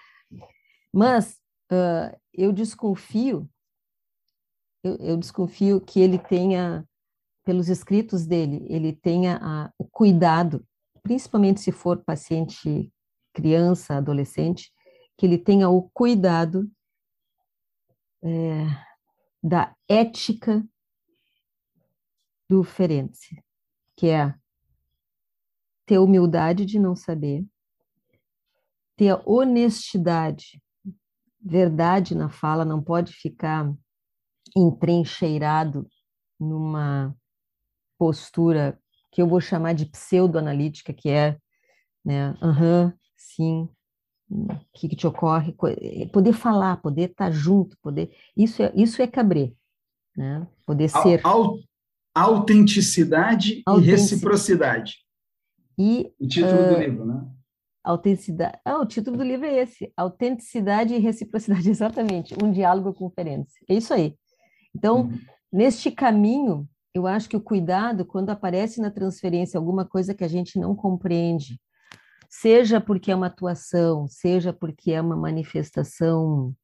[0.91, 1.37] Mas
[1.71, 3.49] uh, eu desconfio,
[4.83, 6.87] eu, eu desconfio que ele tenha
[7.43, 10.65] pelos escritos dele, ele tenha a, o cuidado,
[11.01, 12.91] principalmente se for paciente
[13.33, 14.71] criança, adolescente,
[15.17, 16.69] que ele tenha o cuidado
[18.21, 18.65] é,
[19.41, 20.65] da ética
[22.49, 23.43] do Ferenczi,
[23.95, 24.33] que é
[25.85, 27.45] ter humildade de não saber,
[28.95, 30.61] ter a honestidade,
[31.41, 33.73] verdade na fala, não pode ficar
[34.55, 35.87] entrencheirado
[36.39, 37.15] numa
[38.03, 38.77] postura
[39.09, 41.37] que eu vou chamar de pseudoanalítica, que é,
[42.03, 43.69] né, aham, uhum, sim,
[44.29, 49.01] o que, que, te ocorre, eh, poder falar, poder estar junto, poder, isso é, isso
[49.01, 49.53] é cabré,
[50.17, 51.21] né, poder ser...
[52.13, 54.97] autenticidade, e reciprocidade.
[55.79, 57.25] E, o título uh, do livro, né?
[57.85, 58.59] Autenticidade.
[58.65, 62.35] Ah, o título do livro é esse: Autenticidade e Reciprocidade, exatamente.
[62.43, 63.47] Um diálogo com Ferenc.
[63.67, 64.15] É isso aí.
[64.75, 65.19] Então, uhum.
[65.51, 70.27] neste caminho, eu acho que o cuidado, quando aparece na transferência alguma coisa que a
[70.27, 71.59] gente não compreende,
[72.29, 76.55] seja porque é uma atuação, seja porque é uma manifestação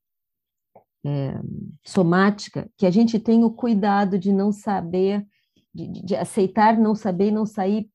[1.05, 1.39] é,
[1.85, 5.25] somática, que a gente tenha o cuidado de não saber,
[5.73, 7.89] de, de, aceitar não saber e não sair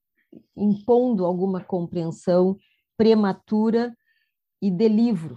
[0.56, 2.56] impondo alguma compreensão
[2.96, 3.94] prematura
[4.60, 5.34] e de livro,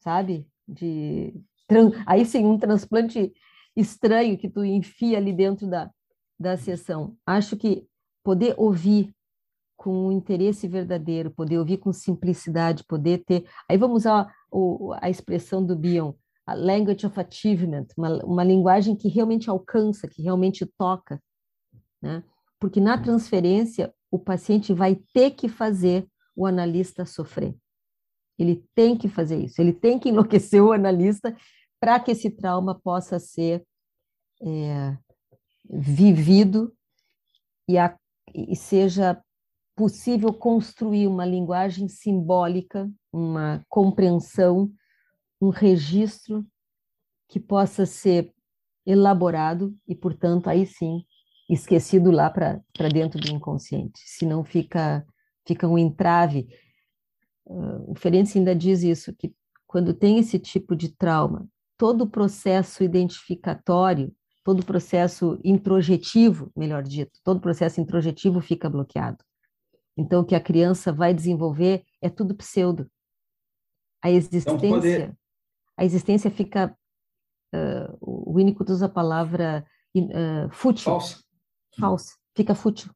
[0.00, 0.46] sabe?
[0.66, 1.34] De
[2.06, 3.32] aí sim um transplante
[3.76, 5.90] estranho que tu enfia ali dentro da,
[6.38, 7.16] da sessão.
[7.26, 7.86] Acho que
[8.22, 9.14] poder ouvir
[9.76, 13.48] com interesse verdadeiro, poder ouvir com simplicidade, poder ter.
[13.68, 14.34] Aí vamos usar
[15.00, 16.12] a expressão do Bion,
[16.44, 21.22] a language of achievement, uma, uma linguagem que realmente alcança, que realmente toca,
[22.02, 22.24] né?
[22.58, 27.54] Porque na transferência o paciente vai ter que fazer o analista sofrer.
[28.36, 31.36] Ele tem que fazer isso, ele tem que enlouquecer o analista
[31.80, 33.64] para que esse trauma possa ser
[34.42, 34.96] é,
[35.68, 36.72] vivido
[37.68, 37.96] e, a,
[38.34, 39.20] e seja
[39.76, 44.72] possível construir uma linguagem simbólica, uma compreensão,
[45.40, 46.44] um registro
[47.28, 48.32] que possa ser
[48.84, 51.04] elaborado e, portanto, aí sim,
[51.48, 54.00] esquecido lá para dentro do inconsciente.
[54.04, 55.06] Senão fica,
[55.46, 56.48] fica um entrave.
[57.46, 59.32] Uh, o Ferenc ainda diz isso, que
[59.66, 61.46] quando tem esse tipo de trauma,
[61.76, 64.12] todo o processo identificatório,
[64.48, 69.22] todo o processo introjetivo, melhor dito, todo o processo introjetivo fica bloqueado.
[69.94, 72.90] Então, o que a criança vai desenvolver é tudo pseudo.
[74.02, 75.14] A existência,
[75.76, 76.74] a existência fica.
[77.54, 80.84] Uh, o Winnicott usa a palavra uh, fútil.
[80.84, 81.22] Falsa.
[81.78, 82.16] Falsa.
[82.34, 82.90] Fica fútil.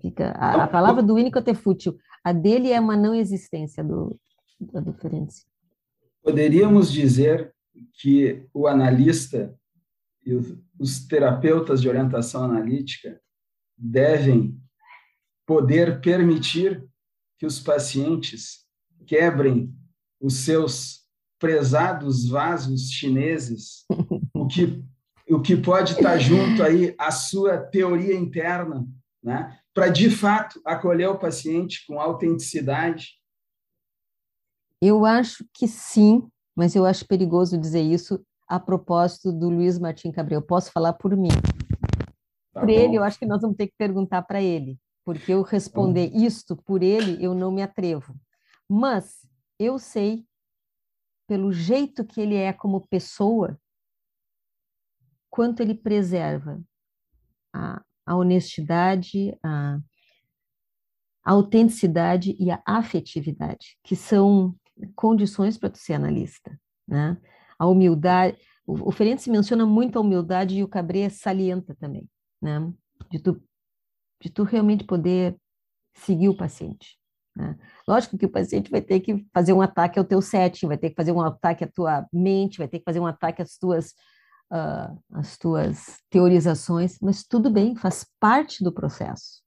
[0.00, 1.98] Fica, a, a palavra do Winnicott é fútil.
[2.22, 4.16] A dele é uma não existência do,
[4.60, 5.44] da diferença.
[6.22, 7.52] Poderíamos dizer
[7.94, 9.58] que o analista
[10.26, 10.34] e
[10.78, 13.20] os terapeutas de orientação analítica
[13.76, 14.58] devem
[15.46, 16.84] poder permitir
[17.38, 18.64] que os pacientes
[19.06, 19.74] quebrem
[20.20, 21.04] os seus
[21.38, 23.84] prezados vasos chineses,
[24.32, 24.82] o que,
[25.28, 28.86] o que pode estar junto aí a sua teoria interna,
[29.22, 29.58] né?
[29.74, 33.20] para de fato acolher o paciente com autenticidade?
[34.80, 40.10] Eu acho que sim, mas eu acho perigoso dizer isso a propósito do Luiz Martim
[40.10, 40.42] Cabreu.
[40.42, 41.28] Posso falar por mim.
[42.52, 42.72] Tá por bom.
[42.72, 46.24] ele, eu acho que nós vamos ter que perguntar para ele, porque eu responder hum.
[46.24, 48.14] isto por ele, eu não me atrevo.
[48.68, 49.26] Mas
[49.58, 50.26] eu sei,
[51.26, 53.58] pelo jeito que ele é como pessoa,
[55.30, 56.62] quanto ele preserva
[57.52, 59.78] a, a honestidade, a,
[61.24, 64.54] a autenticidade e a afetividade, que são
[64.94, 67.20] condições para tu ser analista, né?
[67.58, 68.36] A humildade,
[68.66, 72.08] o, o Ferenc menciona muito a humildade e o Cabré salienta também,
[72.40, 72.72] né?
[73.10, 73.42] De tu,
[74.20, 75.36] de tu realmente poder
[75.94, 76.98] seguir o paciente.
[77.36, 77.56] Né?
[77.86, 80.90] Lógico que o paciente vai ter que fazer um ataque ao teu setting, vai ter
[80.90, 83.90] que fazer um ataque à tua mente, vai ter que fazer um ataque às tuas,
[84.52, 89.42] uh, às tuas teorizações, mas tudo bem, faz parte do processo.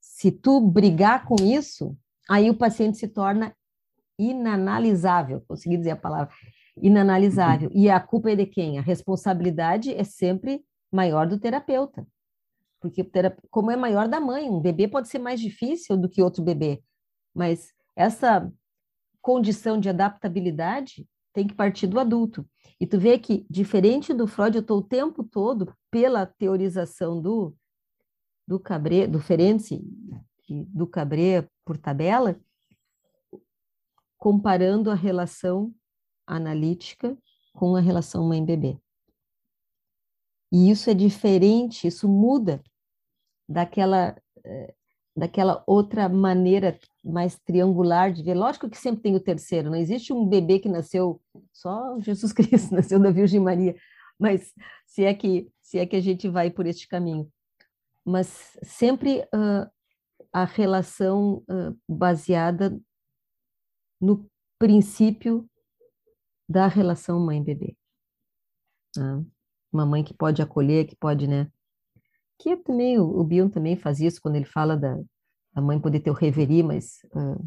[0.00, 1.96] Se tu brigar com isso,
[2.28, 3.54] aí o paciente se torna
[4.18, 6.32] inanalisável, consegui dizer a palavra,
[6.76, 7.70] inanalisável.
[7.72, 8.78] E a culpa é de quem?
[8.78, 12.06] A responsabilidade é sempre maior do terapeuta.
[12.80, 13.08] Porque
[13.50, 16.82] como é maior da mãe, um bebê pode ser mais difícil do que outro bebê,
[17.32, 18.52] mas essa
[19.20, 22.46] condição de adaptabilidade tem que partir do adulto.
[22.80, 27.54] E tu vê que, diferente do Freud, eu estou o tempo todo, pela teorização do,
[28.46, 29.80] do Cabré, do Ferenczi,
[30.48, 32.36] do Cabré por tabela,
[34.18, 35.72] comparando a relação
[36.36, 37.16] analítica
[37.54, 38.78] com a relação mãe-bebê.
[40.50, 42.62] E isso é diferente, isso muda
[43.48, 44.74] daquela, eh,
[45.16, 48.34] daquela outra maneira mais triangular de ver.
[48.34, 51.20] Lógico que sempre tem o terceiro, não existe um bebê que nasceu
[51.52, 53.74] só Jesus Cristo, nasceu da Virgem Maria,
[54.18, 54.52] mas
[54.86, 57.30] se é que, se é que a gente vai por este caminho.
[58.04, 59.70] Mas sempre uh,
[60.32, 62.78] a relação uh, baseada
[64.00, 64.28] no
[64.58, 65.48] princípio
[66.52, 67.74] da relação mãe-bebê.
[68.94, 69.24] Né?
[69.72, 71.50] Uma mãe que pode acolher, que pode, né?
[72.38, 74.96] Que é também, o, o Bion também faz isso quando ele fala da,
[75.54, 77.42] da mãe poder ter o reverie, mas uh,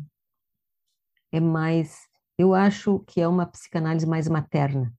[1.32, 4.92] é mais, eu acho que é uma psicanálise mais materna.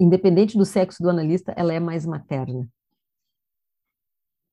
[0.00, 2.66] Independente do sexo do analista, ela é mais materna.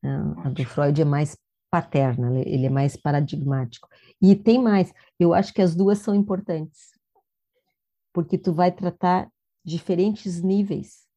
[0.04, 1.38] Uh, a do Freud é mais
[1.72, 3.88] paterna, ele é mais paradigmático.
[4.22, 6.99] E tem mais, eu acho que as duas são importantes,
[8.20, 9.30] porque tu vai tratar
[9.64, 11.08] diferentes níveis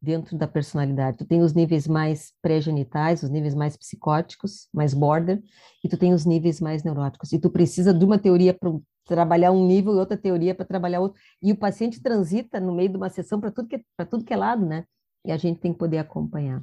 [0.00, 1.18] dentro da personalidade.
[1.18, 5.42] Tu tem os níveis mais pré-genitais, os níveis mais psicóticos, mais border,
[5.82, 7.32] e tu tem os níveis mais neuróticos.
[7.32, 8.70] E tu precisa de uma teoria para
[9.04, 11.20] trabalhar um nível e outra teoria para trabalhar outro.
[11.42, 14.32] E o paciente transita no meio de uma sessão para tudo que para tudo que
[14.32, 14.84] é lado, né?
[15.26, 16.62] E a gente tem que poder acompanhar.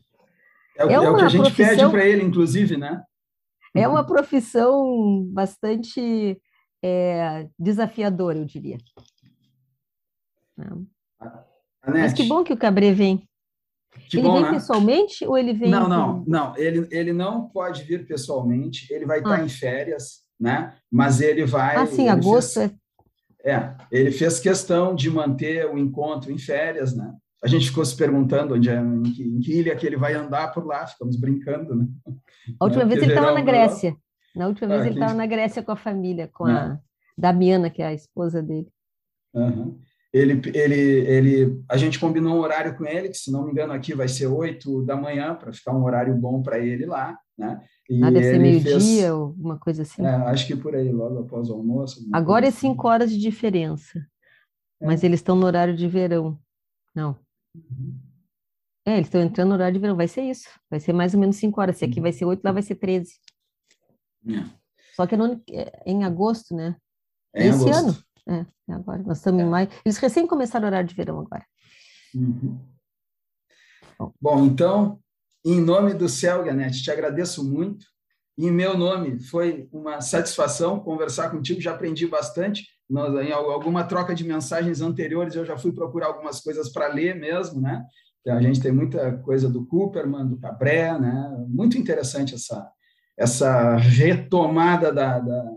[0.77, 1.75] É o, é é o que a gente profissão...
[1.75, 3.03] pede para ele, inclusive, né?
[3.75, 6.39] É uma profissão bastante
[6.81, 8.77] é, desafiadora, eu diria.
[11.85, 13.27] Mas que bom que o Cabré vem.
[14.09, 14.51] Que ele bom, vem né?
[14.51, 15.69] pessoalmente ou ele vem?
[15.69, 16.57] Não, não, não.
[16.57, 18.91] Ele, ele não pode vir pessoalmente.
[18.93, 19.21] Ele vai ah.
[19.21, 20.75] estar em férias, né?
[20.89, 21.75] Mas ele vai.
[21.75, 22.81] Ah, sim, agosto fez, é.
[23.43, 27.13] É, ele fez questão de manter o encontro em férias, né?
[27.43, 30.13] A gente ficou se perguntando onde é, em, que, em que ilha que ele vai
[30.13, 31.87] andar por lá, ficamos brincando, né?
[32.59, 32.89] A última né?
[32.89, 33.95] vez ele estava na Grécia.
[34.35, 36.79] Na última vez ah, ele estava na Grécia com a família, com a é.
[37.17, 38.71] Damiana, que é a esposa dele.
[39.33, 39.79] Uhum.
[40.13, 43.71] Ele, ele, ele, a gente combinou um horário com ele, que se não me engano
[43.71, 47.61] aqui vai ser oito da manhã, para ficar um horário bom para ele lá, né?
[47.89, 50.05] E ah, deve ser meio-dia ou uma coisa assim.
[50.05, 52.05] É, acho que por aí, logo após o almoço.
[52.11, 52.67] Agora é assim.
[52.67, 53.99] cinco horas de diferença,
[54.81, 54.85] é.
[54.85, 56.37] mas eles estão no horário de verão.
[56.93, 57.17] Não.
[57.55, 57.97] Uhum.
[58.85, 60.49] É, eles estão entrando no horário de verão, vai ser isso.
[60.69, 61.77] Vai ser mais ou menos cinco horas.
[61.77, 62.03] Se aqui uhum.
[62.03, 63.13] vai ser oito, lá vai ser treze.
[64.27, 64.43] É.
[64.95, 66.75] Só que no, é em agosto, né?
[67.33, 67.75] É Esse agosto.
[67.75, 67.97] ano.
[68.27, 69.01] É, agora.
[69.03, 69.49] Nós estamos em é.
[69.49, 69.69] maio.
[69.85, 71.45] Eles recém começaram o horário de verão agora.
[72.13, 72.59] Uhum.
[74.19, 74.45] Bom.
[74.45, 74.99] então,
[75.45, 77.85] em nome do Céu, Ganete, te agradeço muito.
[78.37, 81.61] Em meu nome, foi uma satisfação conversar contigo.
[81.61, 82.65] Já aprendi bastante.
[82.89, 87.15] Nós, em alguma troca de mensagens anteriores, eu já fui procurar algumas coisas para ler
[87.15, 87.85] mesmo, né?
[88.27, 91.45] A gente tem muita coisa do Cooperman, do Cabré, né?
[91.47, 92.69] Muito interessante essa,
[93.17, 95.51] essa retomada da, da,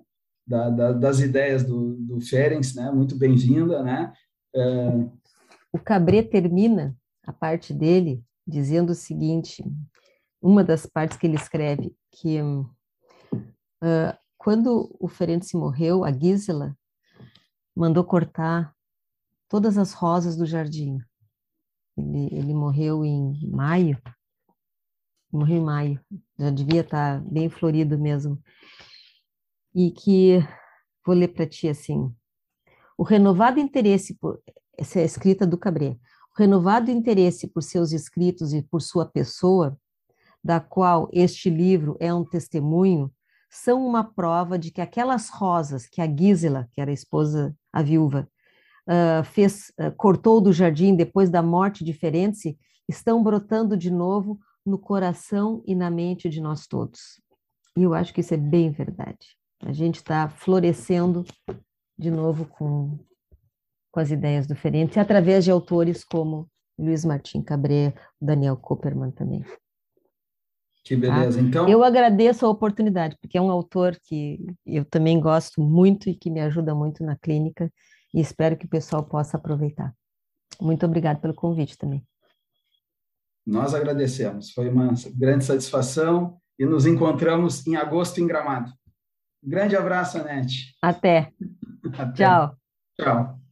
[0.47, 2.91] da, da, das ideias do, do Ferenc, né?
[2.91, 4.13] Muito bem-vinda, né?
[4.55, 4.89] É...
[5.73, 9.65] O Cabré termina a parte dele dizendo o seguinte,
[10.41, 16.77] uma das partes que ele escreve, que uh, quando o Ferenc morreu, a Gisela
[17.75, 18.75] mandou cortar
[19.49, 20.99] todas as rosas do jardim.
[21.97, 23.99] Ele, ele morreu em maio,
[25.33, 26.01] morreu em maio,
[26.39, 28.39] já devia estar bem florido mesmo
[29.75, 30.39] e que
[31.05, 32.15] vou ler para ti assim.
[32.97, 34.41] O renovado interesse por
[34.79, 35.97] essa é a escrita do Cabré.
[36.35, 39.79] O renovado interesse por seus escritos e por sua pessoa,
[40.43, 43.13] da qual este livro é um testemunho,
[43.49, 47.83] são uma prova de que aquelas rosas que a Gisela, que era a esposa, a
[47.83, 48.29] viúva,
[48.89, 52.59] uh, fez, uh, cortou do jardim depois da morte de Ferenci,
[52.89, 57.21] estão brotando de novo no coração e na mente de nós todos.
[57.77, 59.37] E eu acho que isso é bem verdade.
[59.67, 61.25] A gente está florescendo
[61.99, 62.99] de novo com,
[63.91, 66.49] com as ideias diferentes, através de autores como
[66.79, 69.45] Luiz Martim Cabré, Daniel Cooperman também.
[70.85, 71.45] Que beleza, tá?
[71.45, 71.69] então.
[71.69, 76.31] Eu agradeço a oportunidade, porque é um autor que eu também gosto muito e que
[76.31, 77.73] me ajuda muito na clínica,
[78.13, 79.95] e espero que o pessoal possa aproveitar.
[80.61, 82.07] Muito obrigada pelo convite também.
[83.47, 88.71] Nós agradecemos, foi uma grande satisfação e nos encontramos em agosto em Gramado.
[89.47, 90.75] Grande abraço, Anete.
[90.81, 91.33] Até.
[91.99, 92.13] Até.
[92.15, 92.57] Tchau.
[92.99, 93.44] Tchau.